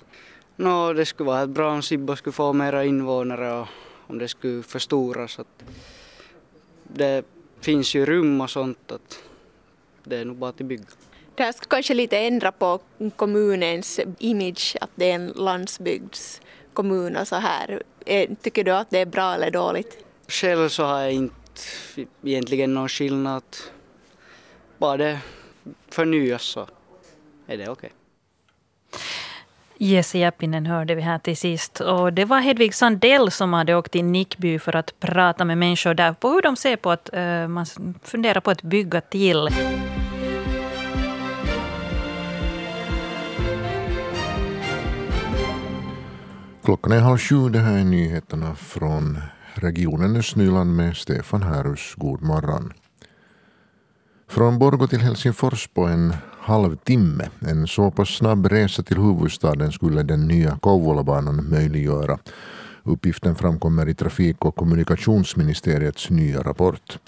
No, 0.56 0.94
det 0.94 1.06
skulle 1.06 1.28
vara 1.28 1.48
bra 1.48 1.72
om 1.72 1.82
Sibbo 1.82 2.16
skulle 2.16 2.34
få 2.34 2.54
mera 2.54 2.86
invånare 2.86 3.54
och 3.54 3.68
om 4.08 4.18
det 4.18 4.28
skulle 4.28 4.64
förstoras. 4.64 5.40
Att 5.40 5.64
det 6.84 7.26
finns 7.62 7.96
ju 7.96 8.06
rum 8.06 8.42
och 8.42 8.50
sånt 8.50 8.92
att 8.92 9.20
det 10.04 10.18
är 10.18 10.26
nog 10.26 10.36
bara 10.36 10.50
att 10.50 10.58
bygga. 10.58 10.86
Det 11.36 11.44
här 11.44 11.52
ska 11.52 11.66
kanske 11.66 11.94
lite 11.94 12.18
ändra 12.18 12.52
på 12.52 12.80
kommunens 13.16 14.00
image 14.20 14.76
att 14.82 14.92
det 14.96 15.12
är 15.12 15.16
en 15.16 15.28
landsbygdskommun 15.28 17.16
och 17.18 17.28
så 17.28 17.36
här. 17.36 17.84
Tycker 18.42 18.64
du 18.64 18.72
att 18.72 18.90
det 18.90 19.00
är 19.00 19.06
bra 19.06 19.34
eller 19.34 19.52
dåligt? 19.52 20.07
Själv 20.28 20.70
så 20.70 20.84
har 20.84 21.00
jag 21.00 21.14
inte 21.14 21.42
egentligen 22.24 22.74
någon 22.74 22.90
skillnad. 22.90 23.44
Bara 24.78 24.98
det 24.98 25.20
förnyas 25.90 26.44
så 26.44 26.68
är 27.48 27.58
det 27.58 27.70
okej. 27.70 27.72
Okay. 27.72 27.90
Jesse 29.80 30.18
Jäppinen 30.18 30.66
hörde 30.66 30.96
vi 30.96 31.02
här 31.02 31.20
till 31.20 31.38
sist. 31.38 31.80
Och 31.80 32.14
det 32.14 32.26
var 32.26 32.40
Hedvig 32.40 32.76
Sandell 32.76 33.32
som 33.32 33.54
hade 33.54 33.76
åkt 33.76 33.92
till 33.92 34.06
Nickby 34.06 34.60
för 34.60 34.76
att 34.76 35.00
prata 35.00 35.46
med 35.46 35.58
människor 35.58 35.94
där 35.94 36.14
på 36.14 36.30
hur 36.30 36.42
de 36.42 36.56
ser 36.56 36.76
på 36.76 36.92
att 36.92 37.10
uh, 37.14 37.48
man 37.48 37.66
funderar 38.04 38.40
på 38.40 38.52
att 38.52 38.62
bygga 38.62 39.02
till. 39.02 39.50
Klockan 46.64 46.92
är 46.92 47.00
halv 47.00 47.18
sju. 47.18 47.50
Det 47.50 47.60
här 47.60 47.80
är 47.80 47.84
nyheterna 47.84 48.56
från 48.56 49.22
regionen 49.58 50.16
Östnyland 50.16 50.76
med 50.76 50.96
Stefan 50.96 51.44
Härus. 51.44 51.96
God 51.98 52.22
morgon. 52.22 52.74
Från 54.30 54.60
Borgå 54.60 54.88
till 54.88 55.00
Helsingfors 55.00 55.68
på 55.68 55.86
en 55.86 56.14
halvtimme. 56.40 57.30
En 57.40 57.68
så 57.68 57.92
pass 57.92 58.10
snabb 58.10 58.46
resa 58.46 58.84
till 58.84 58.98
huvudstaden 58.98 59.72
skulle 59.72 60.04
den 60.04 60.28
nya 60.28 60.58
Kouvolabanan 60.62 61.50
möjliggöra. 61.50 62.18
Uppgiften 62.84 63.36
framkommer 63.36 63.90
i 63.90 63.94
Trafik 63.94 64.46
och 64.46 64.56
kommunikationsministeriets 64.56 66.10
nya 66.10 66.44
rapport. 66.44 67.00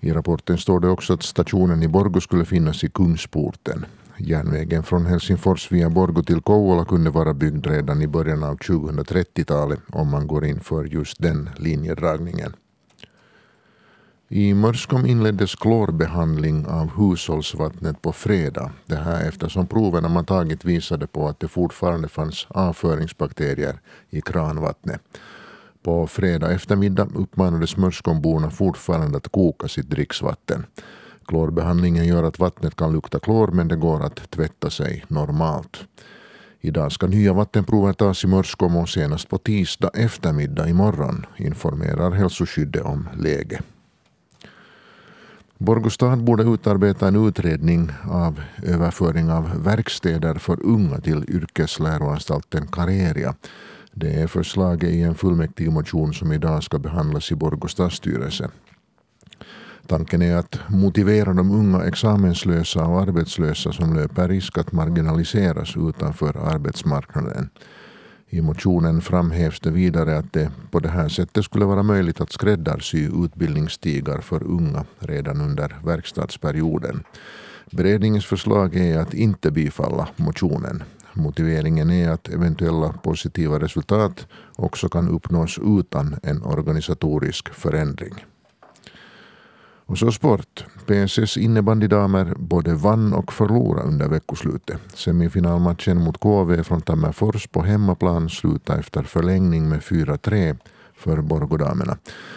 I 0.00 0.12
rapporten 0.12 0.58
står 0.58 0.80
det 0.80 0.88
också 0.88 1.12
att 1.12 1.22
stationen 1.22 1.82
i 1.82 1.88
Borgå 1.88 2.20
skulle 2.20 2.44
finnas 2.44 2.84
i 2.84 2.88
Kungsporten. 2.88 3.86
Järnvägen 4.18 4.82
från 4.82 5.06
Helsingfors 5.06 5.72
via 5.72 5.90
Borgå 5.90 6.22
till 6.22 6.40
Kouvola 6.40 6.84
kunde 6.84 7.10
vara 7.10 7.34
byggd 7.34 7.66
redan 7.66 8.02
i 8.02 8.06
början 8.06 8.42
av 8.42 8.56
2030-talet 8.56 9.80
om 9.92 10.10
man 10.10 10.26
går 10.26 10.44
in 10.44 10.60
för 10.60 10.84
just 10.84 11.22
den 11.22 11.50
linjedragningen. 11.56 12.52
I 14.28 14.54
Mörskom 14.54 15.06
inleddes 15.06 15.54
klorbehandling 15.54 16.66
av 16.66 16.90
hushållsvattnet 16.96 18.02
på 18.02 18.12
fredag. 18.12 18.70
Det 18.86 18.96
här 18.96 19.28
eftersom 19.28 19.66
proverna 19.66 20.08
man 20.08 20.24
tagit 20.24 20.64
visade 20.64 21.06
på 21.06 21.28
att 21.28 21.40
det 21.40 21.48
fortfarande 21.48 22.08
fanns 22.08 22.46
avföringsbakterier 22.48 23.80
i 24.10 24.20
kranvattnet. 24.20 25.02
På 25.82 26.06
fredag 26.06 26.52
eftermiddag 26.52 27.08
uppmanades 27.14 27.76
Mörskomborna 27.76 28.50
fortfarande 28.50 29.16
att 29.16 29.28
koka 29.28 29.68
sitt 29.68 29.90
dricksvatten. 29.90 30.66
Klorbehandlingen 31.26 32.06
gör 32.06 32.22
att 32.22 32.38
vattnet 32.38 32.76
kan 32.76 32.92
lukta 32.92 33.18
klor 33.18 33.48
men 33.48 33.68
det 33.68 33.76
går 33.76 34.04
att 34.04 34.30
tvätta 34.30 34.70
sig 34.70 35.04
normalt. 35.08 35.84
Idag 36.60 36.92
ska 36.92 37.06
nya 37.06 37.32
vattenprover 37.32 37.92
tas 37.92 38.24
i 38.24 38.26
Mörskom 38.26 38.76
och 38.76 38.88
senast 38.88 39.28
på 39.28 39.38
tisdag 39.38 39.90
eftermiddag 39.94 40.68
imorgon 40.68 41.26
informerar 41.36 42.10
hälsoskyddet 42.10 42.84
om 42.84 43.08
läget. 43.16 43.60
Borgostad 45.58 46.16
borde 46.16 46.42
utarbeta 46.42 47.08
en 47.08 47.26
utredning 47.28 47.90
av 48.10 48.40
överföring 48.62 49.30
av 49.30 49.62
verkstäder 49.64 50.34
för 50.34 50.62
unga 50.62 51.00
till 51.00 51.24
yrkesläroanstalten 51.28 52.66
Kareria. 52.66 53.34
Det 53.92 54.22
är 54.22 54.26
förslaget 54.26 54.90
i 54.90 55.02
en 55.02 55.14
fullmäktigemotion 55.14 56.14
som 56.14 56.32
idag 56.32 56.62
ska 56.62 56.78
behandlas 56.78 57.32
i 57.32 57.34
Borgå 57.34 57.68
stadsstyrelse. 57.68 58.50
Tanken 59.88 60.22
är 60.22 60.36
att 60.36 60.58
motivera 60.68 61.32
de 61.32 61.50
unga 61.50 61.84
examenslösa 61.84 62.86
och 62.86 63.00
arbetslösa 63.00 63.72
som 63.72 63.94
löper 63.94 64.28
risk 64.28 64.58
att 64.58 64.72
marginaliseras 64.72 65.76
utanför 65.76 66.36
arbetsmarknaden. 66.54 67.50
I 68.28 68.40
motionen 68.40 69.00
framhävs 69.00 69.60
det 69.60 69.70
vidare 69.70 70.18
att 70.18 70.32
det 70.32 70.50
på 70.70 70.80
det 70.80 70.88
här 70.88 71.08
sättet 71.08 71.44
skulle 71.44 71.64
vara 71.64 71.82
möjligt 71.82 72.20
att 72.20 72.32
skräddarsy 72.32 73.24
utbildningsstigar 73.24 74.20
för 74.20 74.42
unga 74.42 74.84
redan 74.98 75.40
under 75.40 75.76
verkstadsperioden. 75.84 77.02
Beredningens 77.70 78.26
förslag 78.26 78.76
är 78.76 78.98
att 78.98 79.14
inte 79.14 79.50
bifalla 79.50 80.08
motionen. 80.16 80.82
Motiveringen 81.12 81.90
är 81.90 82.10
att 82.10 82.28
eventuella 82.28 82.92
positiva 82.92 83.60
resultat 83.60 84.26
också 84.56 84.88
kan 84.88 85.08
uppnås 85.08 85.58
utan 85.62 86.16
en 86.22 86.42
organisatorisk 86.42 87.54
förändring. 87.54 88.14
Och 89.86 89.98
så 89.98 90.12
sport. 90.12 90.64
PSS 90.86 91.36
innebandydamer 91.36 92.34
både 92.36 92.74
vann 92.74 93.12
och 93.12 93.32
förlorade 93.32 93.88
under 93.88 94.08
veckoslutet. 94.08 94.80
Semifinalmatchen 94.94 96.04
mot 96.04 96.20
KV 96.20 96.62
från 96.62 96.80
Tammerfors 96.80 97.46
på 97.46 97.62
hemmaplan 97.62 98.30
slutade 98.30 98.78
efter 98.78 99.02
förlängning 99.02 99.68
med 99.68 99.80
4-3 99.80 100.56
för 100.96 101.20
Borgodamerna. 101.20 101.96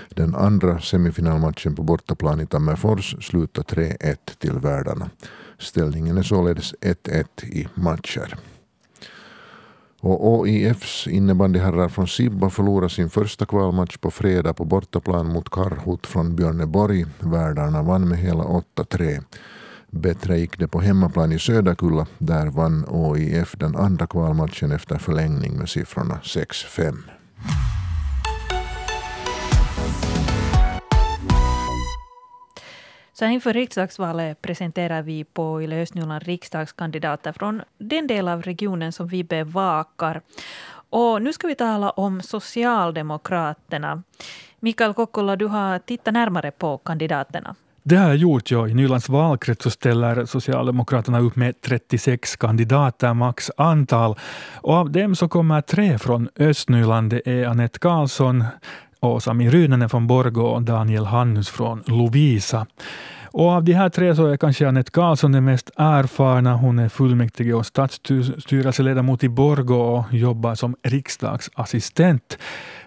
Den 0.09 0.35
andra 0.35 0.79
semifinalmatchen 0.79 1.75
på 1.75 1.83
bortaplan 1.83 2.41
i 2.41 2.45
Tammerfors 2.45 3.15
slutade 3.25 3.67
3-1 3.67 4.15
till 4.37 4.53
värdarna. 4.53 5.09
Ställningen 5.57 6.17
är 6.17 6.23
således 6.23 6.73
1-1 6.73 7.45
i 7.45 7.67
matcher. 7.73 8.35
Och 10.01 10.27
OIFs 10.27 11.07
innebandyherrar 11.07 11.89
från 11.89 12.07
Sibba 12.07 12.49
förlorade 12.49 12.89
sin 12.89 13.09
första 13.09 13.45
kvalmatch 13.45 13.97
på 13.97 14.11
fredag 14.11 14.53
på 14.53 14.65
bortaplan 14.65 15.27
mot 15.27 15.49
Karhut 15.49 16.07
från 16.07 16.35
Björneborg. 16.35 17.05
Värdarna 17.19 17.83
vann 17.83 18.07
med 18.07 18.17
hela 18.17 18.43
8-3. 18.43 19.23
Bättre 19.91 20.39
gick 20.39 20.59
det 20.59 20.67
på 20.67 20.79
hemmaplan 20.79 21.31
i 21.31 21.39
Söderkulla. 21.39 22.07
Där 22.17 22.47
vann 22.47 22.85
OIF 22.87 23.55
den 23.57 23.75
andra 23.75 24.07
kvalmatchen 24.07 24.71
efter 24.71 24.97
förlängning 24.97 25.57
med 25.57 25.69
siffrorna 25.69 26.19
6-5. 26.23 27.18
Så 33.19 33.25
inför 33.25 33.53
riksdagsvalet 33.53 34.41
presenterar 34.41 35.01
vi 35.01 35.23
på 35.23 35.61
Yle 35.61 35.81
Östnyland 35.81 36.23
riksdagskandidater 36.23 37.31
från 37.31 37.61
den 37.77 38.07
del 38.07 38.27
av 38.27 38.41
regionen 38.41 38.91
som 38.91 39.07
vi 39.07 39.23
bevakar. 39.23 40.21
Och 40.89 41.21
nu 41.21 41.33
ska 41.33 41.47
vi 41.47 41.55
tala 41.55 41.89
om 41.89 42.21
Socialdemokraterna. 42.21 44.03
Mikael 44.59 44.93
Kokkola, 44.93 45.35
du 45.35 45.45
har 45.45 45.79
tittat 45.79 46.13
närmare 46.13 46.51
på 46.51 46.77
kandidaterna. 46.77 47.55
Det 47.83 47.95
har 47.95 48.07
jag 48.07 48.17
gjort. 48.17 48.51
Ja. 48.51 48.67
I 48.67 48.73
Nylands 48.73 49.09
valkrets 49.09 49.63
så 49.63 49.69
ställer 49.69 50.25
Socialdemokraterna 50.25 51.19
upp 51.19 51.35
med 51.35 51.61
36 51.61 52.35
kandidater, 52.35 53.13
max 53.13 53.51
antal. 53.57 54.15
Och 54.55 54.73
av 54.73 54.91
dem 54.91 55.15
så 55.15 55.27
kommer 55.27 55.61
tre 55.61 55.97
från 55.97 56.29
Östnyland. 56.39 57.09
Det 57.09 57.27
är 57.27 57.47
Anette 57.47 57.79
Karlsson, 57.79 58.43
och 58.99 59.23
Sami 59.23 59.49
Ryynänen 59.49 59.89
från 59.89 60.07
Borgå 60.07 60.45
och 60.45 60.61
Daniel 60.61 61.05
Hannus 61.05 61.49
från 61.49 61.83
Lovisa. 61.85 62.67
Och 63.31 63.49
av 63.49 63.63
de 63.63 63.73
här 63.73 63.89
tre 63.89 64.15
så 64.15 64.25
är 64.25 64.37
kanske 64.37 64.67
Anette 64.67 64.91
Karlsson 64.91 65.31
den 65.31 65.45
mest 65.45 65.69
erfarna. 65.75 66.55
Hon 66.55 66.79
är 66.79 66.89
fullmäktige 66.89 67.53
och 67.53 67.65
stadsstyrelseledamot 67.65 69.23
i 69.23 69.29
Borgå 69.29 69.81
och 69.81 70.13
jobbar 70.13 70.55
som 70.55 70.75
riksdagsassistent. 70.83 72.37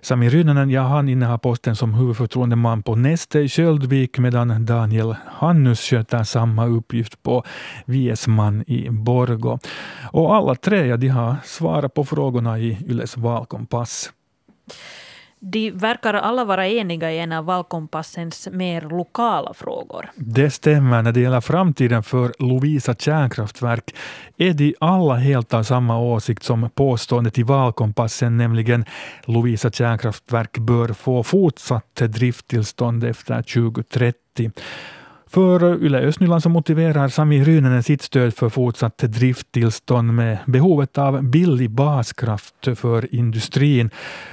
Sami 0.00 0.28
Ryynänen 0.28 0.70
ja, 0.70 0.82
han 0.82 1.08
innehar 1.08 1.38
posten 1.38 1.76
som 1.76 1.94
huvudförtroendeman 1.94 2.82
på 2.82 2.96
Neste 2.96 3.40
i 3.40 3.48
Köldvik 3.48 4.18
medan 4.18 4.66
Daniel 4.66 5.16
Hannus 5.26 5.80
sköter 5.80 6.24
samma 6.24 6.66
uppgift 6.66 7.22
på 7.22 7.44
Viesman 7.84 8.64
i 8.66 8.90
Borgå. 8.90 9.58
Och 10.02 10.34
alla 10.34 10.54
tre 10.54 10.86
ja, 10.86 10.96
de 10.96 11.08
har 11.08 11.36
svarat 11.44 11.94
på 11.94 12.04
frågorna 12.04 12.58
i 12.58 12.78
Yles 12.88 13.16
valkompass. 13.16 14.10
De 15.44 15.70
verkar 15.70 16.14
alla 16.14 16.44
vara 16.44 16.68
eniga 16.68 17.12
i 17.12 17.18
en 17.18 17.32
av 17.32 17.44
valkompassens 17.44 18.48
mer 18.52 18.80
lokala 18.80 19.54
frågor. 19.54 20.10
Det 20.14 20.50
stämmer. 20.50 21.02
När 21.02 21.12
det 21.12 21.20
gäller 21.20 21.40
framtiden 21.40 22.02
för 22.02 22.32
Lovisa 22.38 22.94
kärnkraftverk 22.94 23.94
är 24.36 24.52
de 24.52 24.74
alla 24.80 25.14
helt 25.14 25.54
av 25.54 25.62
samma 25.62 25.98
åsikt 25.98 26.42
som 26.42 26.70
påståendet 26.74 27.38
i 27.38 27.42
valkompassen, 27.42 28.36
nämligen 28.36 28.84
Lovisa 29.24 29.70
kärnkraftverk 29.70 30.58
bör 30.58 30.88
få 30.88 31.22
fortsatt 31.22 31.94
drifttillstånd 31.94 33.04
efter 33.04 33.42
2030. 33.42 34.50
För 35.34 35.84
Yle 35.84 35.98
Östnyland 35.98 36.42
så 36.42 36.48
motiverar 36.48 37.08
Sami 37.08 37.44
Ryynänen 37.44 37.82
sitt 37.82 38.02
stöd 38.02 38.34
för 38.34 38.48
fortsatt 38.48 38.98
drifttillstånd 38.98 40.14
med 40.14 40.38
behovet 40.46 40.98
av 40.98 41.22
billig 41.22 41.70
baskraft 41.70 42.78
för 42.78 43.14
industrin. 43.14 43.90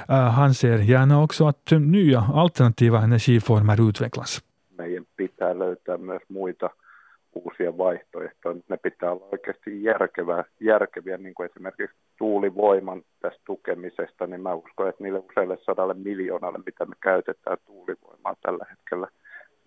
Uh, 0.09 0.15
han 0.15 0.53
ser 0.53 0.77
gärna 0.77 1.23
också 1.23 1.47
att 1.47 1.71
nya 1.71 2.19
alternativa 2.33 3.01
energiformer 3.01 3.89
utvecklas. 3.89 4.41
Meidän 4.77 5.05
pitää 5.17 5.59
löytää 5.59 5.97
myös 5.97 6.21
muita 6.27 6.69
uusia 7.33 7.77
vaihtoehtoja. 7.77 8.61
Ne 8.67 8.77
pitää 8.77 9.11
olla 9.11 9.25
oikeasti 9.31 9.83
järkevää, 9.83 10.43
järkeviä, 10.59 11.17
niin 11.17 11.33
kuin 11.33 11.49
esimerkiksi 11.49 11.97
tuulivoiman 12.17 13.01
tästä 13.21 13.41
tukemisesta, 13.45 14.27
niin 14.27 14.41
mä 14.41 14.53
uskon, 14.53 14.89
että 14.89 15.03
niille 15.03 15.19
useille 15.19 15.57
sadalle 15.65 15.93
miljoonalle, 15.93 16.59
mitä 16.65 16.85
me 16.85 16.95
käytetään 17.03 17.57
tuulivoimaa 17.65 18.35
tällä 18.41 18.65
hetkellä, 18.69 19.07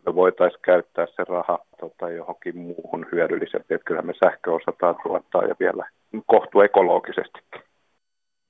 me 0.06 0.14
voitaisiin 0.14 0.62
käyttää 0.62 1.06
se 1.06 1.24
raha 1.28 1.58
tota, 1.80 2.10
johonkin 2.10 2.58
muuhun 2.58 3.06
hyödyllisempi. 3.12 3.74
Että 3.74 3.84
kyllähän 3.84 4.06
me 4.06 4.14
sähkö 4.24 4.52
osataan 4.52 4.96
tuottaa 5.02 5.44
ja 5.44 5.54
vielä 5.60 5.88
kohtu 6.26 6.60
ekologisestikin. 6.60 7.62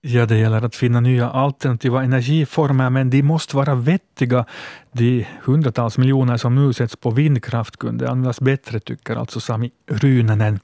Ja, 0.04 0.26
det 0.26 0.38
gäller 0.38 0.64
att 0.64 0.74
finna 0.74 1.00
nya 1.00 1.28
alternativa 1.28 2.02
energiformer, 2.02 2.90
men 2.90 3.10
de 3.10 3.22
måste 3.22 3.56
vara 3.56 3.74
vettiga. 3.74 4.44
De 4.92 5.26
hundratals 5.46 5.98
miljoner 5.98 6.36
som 6.36 6.54
nu 6.54 6.72
sätts 6.72 6.96
på 6.96 7.10
vindkraft 7.10 7.76
kunde 7.76 8.10
användas 8.10 8.40
bättre, 8.40 8.80
tycker 8.80 9.16
alltså 9.16 9.40
Sami 9.40 9.70
Rynänen. 9.86 10.60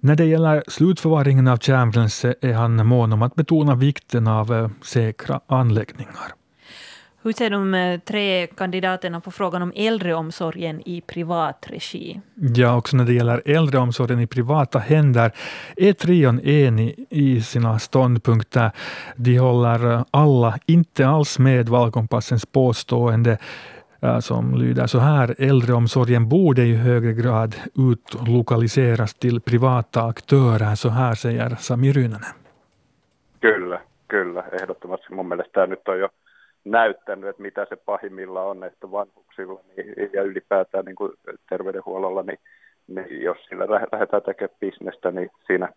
När 0.00 0.16
det 0.16 0.24
gäller 0.24 0.62
slutförvaringen 0.66 1.48
av 1.48 1.56
kärnbränsle 1.56 2.34
är 2.40 2.52
han 2.52 2.86
mån 2.86 3.12
om 3.12 3.22
att 3.22 3.34
betona 3.34 3.74
vikten 3.74 4.26
av 4.26 4.52
eh, 4.52 4.68
säkra 4.82 5.40
anläggningar. 5.46 6.37
Hur 7.28 7.32
ser 7.32 7.50
de 7.50 7.74
eh, 7.74 8.00
tre 8.00 8.46
kandidaterna 8.46 9.20
på 9.20 9.30
frågan 9.30 9.62
om 9.62 9.72
äldreomsorgen 9.76 10.88
i 10.88 11.00
privat 11.00 11.66
regi? 11.70 12.20
Ja, 12.34 12.76
också 12.76 12.96
när 12.96 13.04
det 13.04 13.12
gäller 13.12 13.42
äldreomsorgen 13.44 14.20
i 14.20 14.26
privata 14.26 14.78
händer 14.78 15.32
är 15.76 15.92
trion 15.92 16.40
enig 16.40 17.06
i 17.10 17.40
sina 17.40 17.78
ståndpunkter. 17.78 18.70
De 19.16 19.38
håller 19.38 19.92
eh, 19.92 20.04
alla 20.10 20.58
inte 20.66 21.08
alls 21.08 21.38
med 21.38 21.68
valkompassens 21.68 22.46
påstående 22.46 23.38
eh, 24.02 24.18
som 24.18 24.54
lyder 24.54 24.86
så 24.86 24.98
här. 24.98 25.34
Äldreomsorgen 25.38 26.28
borde 26.28 26.62
i 26.62 26.74
högre 26.74 27.12
grad 27.12 27.54
utlokaliseras 27.74 29.14
till 29.14 29.40
privata 29.40 30.02
aktörer. 30.02 30.74
Så 30.74 30.88
här 30.88 31.14
säger 31.14 31.56
Sami 31.58 31.92
Ryynänen. 31.92 32.34
Kyllä, 33.40 33.80
kyllä. 34.08 34.44
Ehdottomasti 34.62 35.14
mun 35.14 35.28
mielestä 35.28 35.52
tämä 35.52 35.66
nyt 35.66 35.88
on 35.88 36.00
jo 36.00 36.08
näyttänyt, 36.64 37.30
että 37.30 37.42
mitä 37.42 37.66
se 37.68 37.76
pahimmilla 37.76 38.42
on, 38.42 38.64
että 38.64 38.90
vanhuksilla 38.90 39.60
niin, 39.76 40.10
ja 40.12 40.22
ylipäätään 40.22 40.84
niin 40.84 40.96
kuin 40.96 41.12
terveydenhuollolla, 41.48 42.22
niin, 42.22 42.38
niin 42.86 43.22
jos 43.22 43.38
sillä 43.48 43.66
lähdetään 43.92 44.22
tekemään 44.22 44.56
bisnestä, 44.60 45.10
niin 45.10 45.30
siinä 45.46 45.68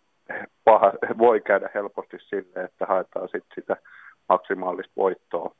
paha, 0.63 0.93
voi 1.17 1.41
käydä 1.41 1.69
helposti 1.73 2.17
sille, 2.19 2.63
että 2.63 2.85
haetaan 2.85 3.29
sit 3.29 3.43
sitä 3.55 3.77
maksimaalista 4.29 4.93
voittoa. 4.97 5.55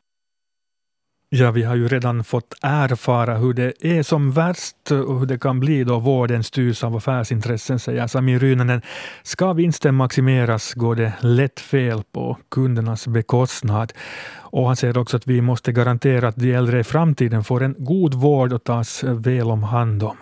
Ja, 1.34 1.52
vi 1.52 1.64
har 1.64 1.76
ju 1.76 1.88
redan 1.88 2.24
fått 2.24 2.54
erfara 2.62 3.38
hur 3.38 3.54
det 3.54 3.86
är 3.86 4.04
som 4.04 4.32
värst 4.32 4.92
och 4.92 5.20
hur 5.20 5.26
det 5.26 5.40
kan 5.40 5.60
bli 5.60 5.84
då 5.84 6.00
vården 6.00 6.44
styrs 6.44 6.84
av 6.84 6.96
affärsintressen, 6.96 7.80
säger 7.80 8.08
Sami 8.08 8.40
Ryynänen. 8.40 8.82
Ska 9.24 9.54
vinsten 9.54 9.96
maximeras 9.96 10.74
går 10.74 10.96
det 10.96 11.14
lätt 11.20 11.60
fel 11.60 12.04
på 12.12 12.38
kundernas 12.50 13.08
bekostnad. 13.08 13.94
Och 14.40 14.68
han 14.68 14.76
säger 14.76 14.98
också 14.98 15.18
att 15.18 15.28
vi 15.28 15.42
måste 15.42 15.72
garantera 15.72 16.28
att 16.28 16.36
de 16.36 16.54
äldre 16.54 16.80
i 16.80 16.84
framtiden 16.84 17.44
får 17.44 17.64
en 17.64 17.76
god 17.78 18.14
vård 18.14 18.54
och 18.54 18.64
tas 18.64 19.04
väl 19.04 19.52
om 19.52 19.64
hand 19.64 20.04
om. 20.04 20.18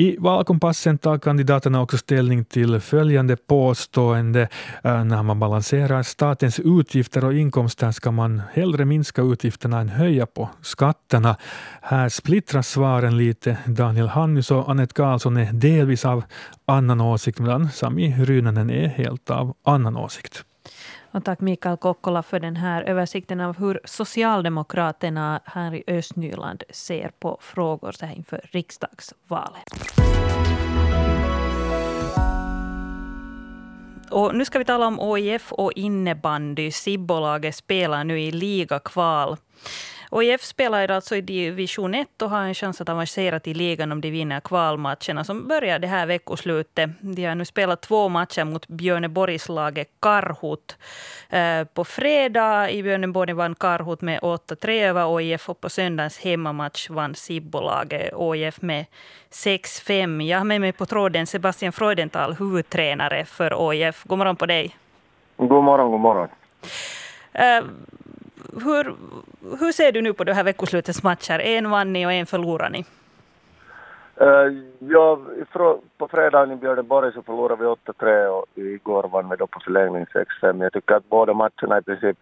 I 0.00 0.16
valkompassen 0.18 0.98
tar 0.98 1.18
kandidaterna 1.18 1.82
också 1.82 1.98
ställning 1.98 2.44
till 2.44 2.80
följande 2.80 3.36
påstående. 3.36 4.48
Äh, 4.82 5.04
när 5.04 5.22
man 5.22 5.40
balanserar 5.40 6.02
statens 6.02 6.60
utgifter 6.60 7.24
och 7.24 7.34
inkomster 7.34 7.92
ska 7.92 8.10
man 8.10 8.42
hellre 8.52 8.84
minska 8.84 9.22
utgifterna 9.22 9.80
än 9.80 9.88
höja 9.88 10.26
på 10.26 10.48
skatterna. 10.62 11.36
Här 11.82 12.08
splittras 12.08 12.68
svaren 12.68 13.16
lite. 13.16 13.56
Daniel 13.66 14.08
Hannus 14.08 14.50
och 14.50 14.68
Anette 14.68 14.94
Karlsson 14.94 15.36
är 15.36 15.52
delvis 15.52 16.04
av 16.04 16.22
annan 16.66 17.00
åsikt 17.00 17.38
medan 17.38 17.70
Sami 17.70 18.14
Ryynänen 18.24 18.70
är 18.70 18.88
helt 18.88 19.30
av 19.30 19.54
annan 19.64 19.96
åsikt. 19.96 20.44
Och 21.10 21.24
tack 21.24 21.40
Mikael 21.40 21.76
Kokkola 21.76 22.22
för 22.22 22.40
den 22.40 22.56
här 22.56 22.82
översikten 22.82 23.40
av 23.40 23.58
hur 23.58 23.80
Socialdemokraterna 23.84 25.40
här 25.44 25.74
i 25.74 25.84
Östnyland 25.86 26.62
ser 26.70 27.10
på 27.18 27.38
frågor 27.40 27.92
så 27.92 28.06
här 28.06 28.14
inför 28.14 28.40
riksdagsvalet. 28.44 29.64
Och 34.10 34.34
nu 34.34 34.44
ska 34.44 34.58
vi 34.58 34.64
tala 34.64 34.86
om 34.86 35.00
OIF 35.00 35.52
och 35.52 35.72
innebandy. 35.72 36.70
Sibbolaget 36.70 37.56
spelar 37.56 38.04
nu 38.04 38.20
i 38.20 38.30
ligakval. 38.30 39.36
OIF 40.10 40.42
spelar 40.42 40.90
alltså 40.90 41.16
i 41.16 41.20
division 41.20 41.94
1 41.94 42.22
och 42.22 42.30
har 42.30 42.42
en 42.42 42.54
chans 42.54 42.80
att 42.80 42.88
avancera 42.88 43.40
till 43.40 43.56
ligan 43.56 43.92
om 43.92 44.00
de 44.00 44.10
vinner 44.10 44.40
kvalmatcherna 44.40 45.24
som 45.24 45.48
börjar 45.48 45.78
det 45.78 45.86
här 45.86 46.06
veckoslutet. 46.06 46.90
De 47.00 47.24
har 47.24 47.34
nu 47.34 47.44
spelat 47.44 47.80
två 47.80 48.08
matcher 48.08 48.44
mot 48.44 48.68
Björneborgslaget 48.68 49.88
Karhut. 50.00 50.76
Eh, 51.30 51.64
på 51.64 51.84
fredag 51.84 52.70
i 52.70 52.82
Björneborg 52.82 53.32
vann 53.32 53.54
Karhut 53.54 54.00
med 54.00 54.20
8-3 54.20 54.82
över 54.82 55.06
OIF 55.06 55.48
och 55.48 55.60
på 55.60 55.68
söndagens 55.70 56.18
hemmamatch 56.18 56.90
vann 56.90 57.14
Sibbolaget 57.14 58.14
OIF 58.14 58.62
med 58.62 58.84
6-5. 59.30 60.22
Jag 60.22 60.38
har 60.38 60.44
med 60.44 60.60
mig 60.60 60.72
på 60.72 60.86
tråden 60.86 61.26
Sebastian 61.26 61.72
Freudenthal, 61.72 62.34
huvudtränare 62.34 63.24
för 63.24 63.54
OIF. 63.54 64.04
God 64.04 64.18
morgon 64.18 64.36
på 64.36 64.46
dig. 64.46 64.76
God 65.36 65.64
morgon, 65.64 65.90
god 65.90 66.00
morgon. 66.00 66.28
Uh, 67.34 67.68
hur, 68.62 68.94
hur 69.60 69.72
ser 69.72 69.92
du 69.92 70.02
nu 70.02 70.12
på 70.12 70.24
det 70.24 70.34
här 70.34 70.44
veckoslutets 70.44 71.02
matcher? 71.02 71.38
En 71.38 71.70
vann 71.70 71.92
ni 71.92 72.06
och 72.06 72.12
en 72.12 72.26
förlorade 72.26 72.70
ni. 72.70 72.84
Uh, 74.20 74.28
äh, 74.28 74.52
ja, 74.78 75.18
på 75.98 76.08
fredagen 76.08 76.52
i 76.52 76.56
Björneborg 76.56 77.12
så 77.12 77.22
förlorade 77.22 77.62
vi 77.62 77.68
8-3 77.68 78.26
och 78.26 78.46
igår 78.54 79.08
vann 79.08 79.30
vi 79.30 79.36
då 79.36 79.46
på 79.46 79.60
förlängning 79.60 80.04
6-5. 80.04 80.62
Jag 80.62 80.72
tycker 80.72 80.94
att 80.94 81.08
båda 81.08 81.34
matcherna 81.34 81.78
i 81.78 81.82
princip 81.82 82.18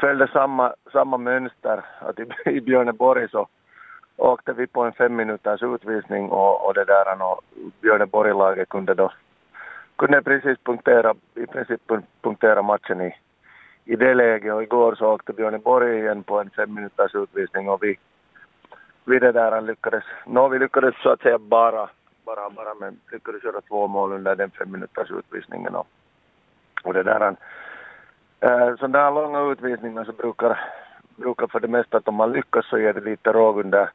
följde 0.00 0.28
samma, 0.28 0.74
samma 0.92 1.16
mönster. 1.16 1.84
Att 2.00 2.18
i, 2.18 2.26
i 2.46 2.60
Björneborg 2.60 3.28
så 3.28 3.48
åkte 4.16 4.52
vi 4.52 4.66
på 4.66 4.82
en 4.82 4.92
fem 4.92 5.16
minuters 5.16 5.62
utvisning 5.62 6.28
och, 6.30 6.66
och 6.66 6.74
det 6.74 6.84
där 6.84 7.22
och 7.22 7.40
Björneborg-laget 7.80 8.68
kunde 8.68 8.94
då 8.94 9.12
kunde 9.96 10.22
precis 10.22 10.58
punktera, 10.64 11.14
i 11.34 11.46
princip 11.46 11.80
punktera 12.22 12.62
matchen 12.62 13.00
i, 13.00 13.14
i 13.84 13.96
det 13.96 14.14
läget 14.14 14.54
och 14.54 14.62
igår 14.62 14.94
så 14.94 15.06
åkte 15.06 15.32
Björneborg 15.32 15.98
igen 15.98 16.22
på 16.22 16.40
en 16.40 16.50
fem 16.50 16.74
minuters 16.74 17.14
utvisning 17.14 17.68
och 17.68 17.82
vi, 17.82 17.98
vi 19.04 19.18
det 19.18 19.32
där 19.32 19.60
lyckades, 19.60 20.04
no, 20.26 20.48
vi 20.48 20.58
lyckades 20.58 20.94
så 21.02 21.08
att 21.10 21.20
säga 21.20 21.38
bara, 21.38 21.88
bara, 22.24 22.50
bara 22.50 22.74
men 22.74 23.00
lyckades 23.12 23.44
göra 23.44 23.60
två 23.60 23.86
mål 23.86 24.12
under 24.12 24.36
den 24.36 24.50
fem 24.50 24.70
minuters 24.70 25.10
utvisningen 25.10 25.74
och, 25.74 25.86
och 26.84 26.94
det 26.94 27.02
där 27.02 27.36
äh, 28.40 28.50
eh, 28.50 28.76
sådana 28.76 28.98
där 28.98 29.10
långa 29.10 29.52
utvisningar 29.52 30.04
så 30.04 30.12
brukar, 30.12 30.60
brukar 31.16 31.46
för 31.46 31.60
det 31.60 31.68
mesta 31.68 31.96
att 31.96 32.08
om 32.08 32.14
man 32.14 32.32
lyckas 32.32 32.66
så 32.66 32.78
ger 32.78 32.92
det 32.92 33.00
lite 33.00 33.32
råg 33.32 33.58
under, 33.58 33.90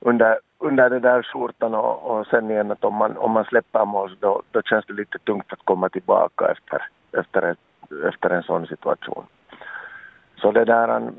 under, 0.00 0.38
under 0.58 0.90
det 0.90 1.00
där 1.00 1.22
skjortan 1.22 1.74
och, 1.74 2.10
och 2.10 2.26
sen 2.26 2.50
igen 2.50 2.70
att 2.70 2.84
om 2.84 2.94
man, 2.94 3.16
om 3.16 3.30
man 3.30 3.44
släpper 3.44 3.84
mål 3.84 4.10
så 4.10 4.16
då, 4.20 4.42
då 4.50 4.62
känns 4.62 4.86
det 4.86 4.92
lite 4.92 5.18
tungt 5.18 5.52
att 5.52 5.64
komma 5.64 5.88
tillbaka 5.88 6.52
efter, 6.52 6.82
efter 7.12 7.42
ett 7.42 7.58
efter 8.08 8.30
en 8.30 8.42
sån 8.42 8.66
situation. 8.66 9.24
Så 10.36 10.52
det 10.52 10.64
där, 10.64 11.12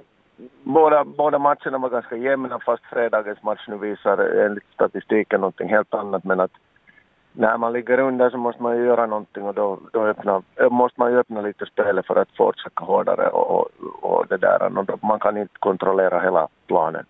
båda, 0.63 1.03
båda 1.03 1.39
matcherna 1.39 1.77
var 1.77 1.89
ganska 1.89 2.15
jämna 2.15 2.59
fast 2.59 2.83
fredagens 2.83 3.43
match 3.43 3.65
nu 3.67 3.77
visar 3.77 4.17
enligt 4.17 4.73
statistiken 4.73 5.41
någonting 5.41 5.69
helt 5.69 5.93
annat 5.93 6.23
men 6.23 6.39
att 6.39 6.51
när 7.33 7.57
man 7.57 7.73
ligger 7.73 7.99
under 7.99 8.29
så 8.29 8.37
måste 8.37 8.63
man 8.63 8.77
ju 8.77 8.85
göra 8.85 9.05
någonting 9.05 9.43
och 9.43 9.53
då, 9.53 9.79
då 9.91 10.05
öppna, 10.05 10.41
eh, 10.55 10.69
måste 10.69 10.99
man 10.99 11.11
ju 11.11 11.19
öppna 11.19 11.41
lite 11.41 11.65
spelet 11.65 12.07
för 12.07 12.15
att 12.15 12.37
fortsätta 12.37 12.85
hårdare 12.85 13.27
och, 13.27 13.69
och, 14.01 14.27
det 14.27 14.37
där. 14.37 14.77
Och 14.77 14.85
då, 14.85 14.99
man 15.01 15.19
kan 15.19 15.37
inte 15.37 15.53
kontrollera 15.59 16.19
hela 16.19 16.47
planen. 16.67 17.05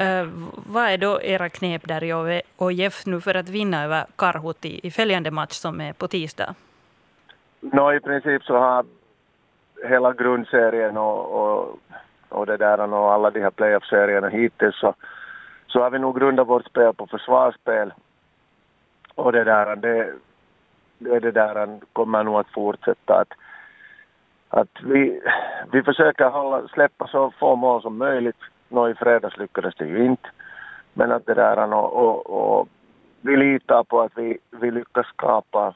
Uh, 0.00 0.28
vad 0.66 0.84
är 0.84 0.98
då 0.98 1.22
era 1.22 1.48
knep 1.48 1.88
där 1.88 2.04
i 2.04 2.42
OIF 2.56 3.06
nu 3.06 3.20
för 3.20 3.34
att 3.34 3.48
vinna 3.48 3.84
över 3.84 4.04
Karhut 4.16 4.64
i, 4.64 4.86
i 4.86 4.90
följande 4.90 5.30
match 5.30 5.52
som 5.52 5.80
är 5.80 5.92
på 5.92 6.08
tisdag? 6.08 6.54
No, 7.60 7.92
i 7.92 8.00
princip 8.00 8.42
så 8.42 8.56
har 8.56 8.84
hela 9.84 10.12
grundserien 10.12 10.96
och, 10.96 11.40
och, 11.40 11.78
och 12.28 12.46
det 12.46 12.56
där 12.56 12.92
och 12.92 13.12
alla 13.12 13.30
de 13.30 13.40
här 13.40 13.50
playoff-serierna 13.50 14.28
hittills 14.28 14.76
så, 14.80 14.94
så 15.66 15.82
har 15.82 15.90
vi 15.90 15.98
nog 15.98 16.18
grundat 16.18 16.48
vårt 16.48 16.66
spel 16.66 16.94
på 16.94 17.06
försvarsspel. 17.06 17.92
Och 19.14 19.32
det 19.32 19.44
där, 19.44 19.76
det, 19.76 20.12
det, 20.98 21.20
det 21.20 21.30
där 21.30 21.78
kommer 21.92 22.24
nog 22.24 22.40
att 22.40 22.50
fortsätta. 22.50 23.14
Att, 23.14 23.32
att 24.48 24.82
vi, 24.82 25.20
vi 25.72 25.82
försöker 25.82 26.28
hålla, 26.28 26.68
släppa 26.68 27.06
så 27.06 27.30
få 27.30 27.56
mål 27.56 27.82
som 27.82 27.98
möjligt 27.98 28.36
Nå 28.70 28.88
i 28.88 28.94
fredags 28.94 29.36
lyckades 29.36 29.74
det 29.74 29.86
ju 29.86 30.04
inte. 30.04 30.28
Men 30.92 31.12
att 31.12 31.26
det 31.26 31.34
där 31.34 31.74
och, 31.74 31.92
och, 31.92 32.58
och 32.58 32.68
vi 33.20 33.36
litar 33.36 33.84
på 33.84 34.00
att 34.00 34.12
vi, 34.16 34.38
vi 34.50 34.70
lyckas 34.70 35.06
skapa, 35.06 35.74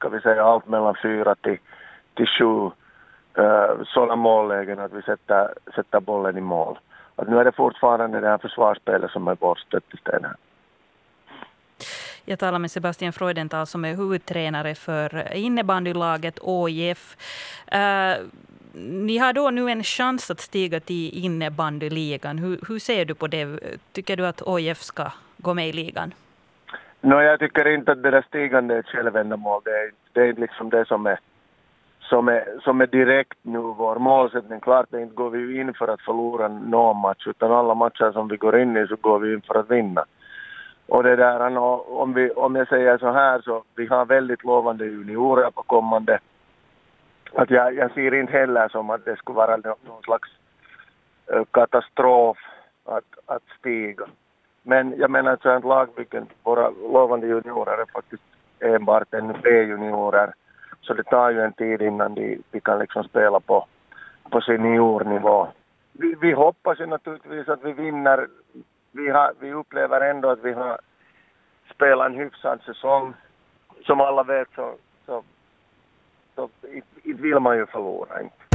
ska 0.00 0.08
vi 0.08 0.20
säga 0.20 0.44
allt 0.44 0.66
mellan 0.66 0.94
fyra 1.02 1.34
till, 1.34 1.58
till 2.14 2.26
sju 2.26 2.70
uh, 3.38 3.84
sådana 3.86 4.16
mållägen 4.16 4.78
att 4.78 4.92
vi 4.92 5.02
sätter, 5.02 5.54
sätter 5.74 6.00
bollen 6.00 6.38
i 6.38 6.40
mål. 6.40 6.78
Att 7.16 7.28
nu 7.28 7.38
är 7.38 7.44
det 7.44 7.52
fortfarande 7.52 8.20
det 8.20 8.28
här 8.28 8.38
försvarsspelet 8.38 9.10
som 9.10 9.28
är 9.28 9.36
vår 9.40 9.58
stötesten. 9.66 10.26
Jag 12.24 12.38
talar 12.38 12.58
med 12.58 12.70
Sebastian 12.70 13.12
Freudenthal 13.12 13.66
som 13.66 13.84
är 13.84 13.94
huvudtränare 13.94 14.74
för 14.74 15.32
innebandylaget 15.34 16.38
ÅIF. 16.42 17.16
Uh, 17.74 17.80
eh, 17.80 18.16
ni 18.74 19.18
har 19.18 19.32
då 19.32 19.50
nu 19.50 19.70
en 19.70 19.82
chans 19.82 20.30
att 20.30 20.40
stiga 20.40 20.80
till 20.80 21.24
innebandyligan. 21.24 22.38
Hur, 22.38 22.60
hur 22.68 22.78
ser 22.78 23.04
du 23.04 23.14
på 23.14 23.26
det? 23.26 23.60
Tycker 23.92 24.16
du 24.16 24.26
att 24.26 24.42
ÅIF 24.42 24.78
ska 24.82 25.12
gå 25.36 25.54
med 25.54 25.68
i 25.68 25.72
ligan? 25.72 26.14
No, 27.02 27.22
jag 27.22 27.38
tycker 27.38 27.68
inte 27.68 27.92
att 27.92 28.02
det 28.02 28.10
där 28.10 28.22
stigande 28.22 28.74
är 28.74 28.78
ett 28.78 28.86
självändamål. 28.86 29.60
Det 29.64 29.70
är, 29.70 29.90
det 30.12 30.20
är 30.20 30.32
liksom 30.32 30.70
det 30.70 30.84
som 30.86 31.06
är, 31.06 31.18
som, 32.00 32.28
är, 32.28 32.44
som 32.62 32.80
är 32.80 32.86
direkt 32.86 33.38
nu 33.42 33.58
vår 33.58 33.96
målsättning. 33.96 34.60
Klart 34.60 34.94
inte 34.94 35.14
går 35.14 35.30
vi 35.30 35.60
in 35.60 35.74
för 35.74 35.88
att 35.88 36.00
förlora 36.00 36.48
någon 36.48 36.96
match, 36.96 37.26
utan 37.26 37.52
alla 37.52 37.74
matcher 37.74 38.12
som 38.12 38.28
vi 38.28 38.36
går 38.36 38.58
in 38.58 38.76
i 38.76 38.86
så 38.86 38.96
går 38.96 39.18
vi 39.18 39.34
in 39.34 39.40
för 39.40 39.54
att 39.54 39.70
vinna. 39.70 40.04
Och 40.86 41.02
det 41.02 41.16
där, 41.16 41.58
om, 41.58 42.14
vi, 42.14 42.30
om 42.30 42.56
jag 42.56 42.68
säger 42.68 42.98
så 42.98 43.12
här 43.12 43.40
så 43.40 43.64
vi 43.74 43.86
har 43.86 44.06
väldigt 44.06 44.44
lovande 44.44 44.84
juniorer 44.84 45.50
på 45.50 45.62
kommande. 45.62 46.18
Att 47.32 47.50
jag, 47.50 47.74
jag 47.74 47.92
ser 47.92 48.14
inte 48.14 48.32
heller 48.32 48.68
som 48.68 48.90
att 48.90 49.04
det 49.04 49.16
skulle 49.16 49.36
vara 49.36 49.56
någon 49.56 50.02
slags 50.02 50.28
eh, 51.32 51.44
katastrof 51.50 52.38
att, 52.84 53.04
att 53.26 53.42
stiga. 53.58 54.06
Men 54.70 54.94
jag 54.98 55.10
menar 55.10 55.32
att 55.32 55.42
sådant 55.42 55.64
lagbyggen, 55.64 56.26
våra 56.42 56.70
lovande 56.70 57.26
juniorer 57.26 57.78
är 57.82 57.86
faktiskt 57.92 58.22
enbart 58.60 59.14
en 59.14 59.32
B-juniorer. 59.42 60.32
Så 60.80 60.94
det 60.94 61.02
tar 61.02 61.30
ju 61.30 61.40
en 61.40 61.52
tid 61.52 61.82
innan 61.82 62.14
de, 62.14 62.42
de 62.50 62.60
kan 62.60 62.78
liksom 62.78 63.04
spela 63.04 63.40
på, 63.40 63.66
på 64.30 64.40
seniornivå. 64.40 65.48
Vi, 65.92 66.14
vi 66.20 66.32
hoppas 66.32 66.80
ju 66.80 66.86
naturligtvis 66.86 67.48
att 67.48 67.64
vi 67.64 67.72
vinner 67.72 68.26
vi, 68.92 69.10
har, 69.10 69.32
vi 69.40 69.52
upplever 69.52 70.00
ändå 70.00 70.30
att 70.30 70.44
vi 70.44 70.52
har 70.52 70.78
spelat 71.74 72.06
en 72.06 72.18
hyfsad 72.18 72.60
säsong. 72.66 73.14
Som 73.82 74.00
alla 74.00 74.22
vet 74.22 74.48
så, 74.54 74.74
så, 75.06 75.22
så 76.34 76.48
inte 76.62 77.22
vill 77.22 77.40
man 77.40 77.56
ju 77.56 77.66
förlora. 77.66 78.20
Inte. 78.20 78.49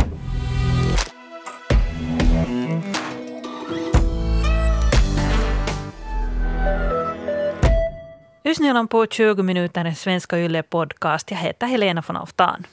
Lyssnar 8.47 8.85
på 8.87 9.05
20 9.05 9.43
minuter 9.43 9.85
en 9.85 9.95
Svenska 9.95 10.37
Yle 10.39 10.63
podcast. 10.63 11.31
Jag 11.31 11.37
heter 11.37 11.67
Helena 11.67 12.03
von 12.07 12.17
Auftan. 12.17 12.67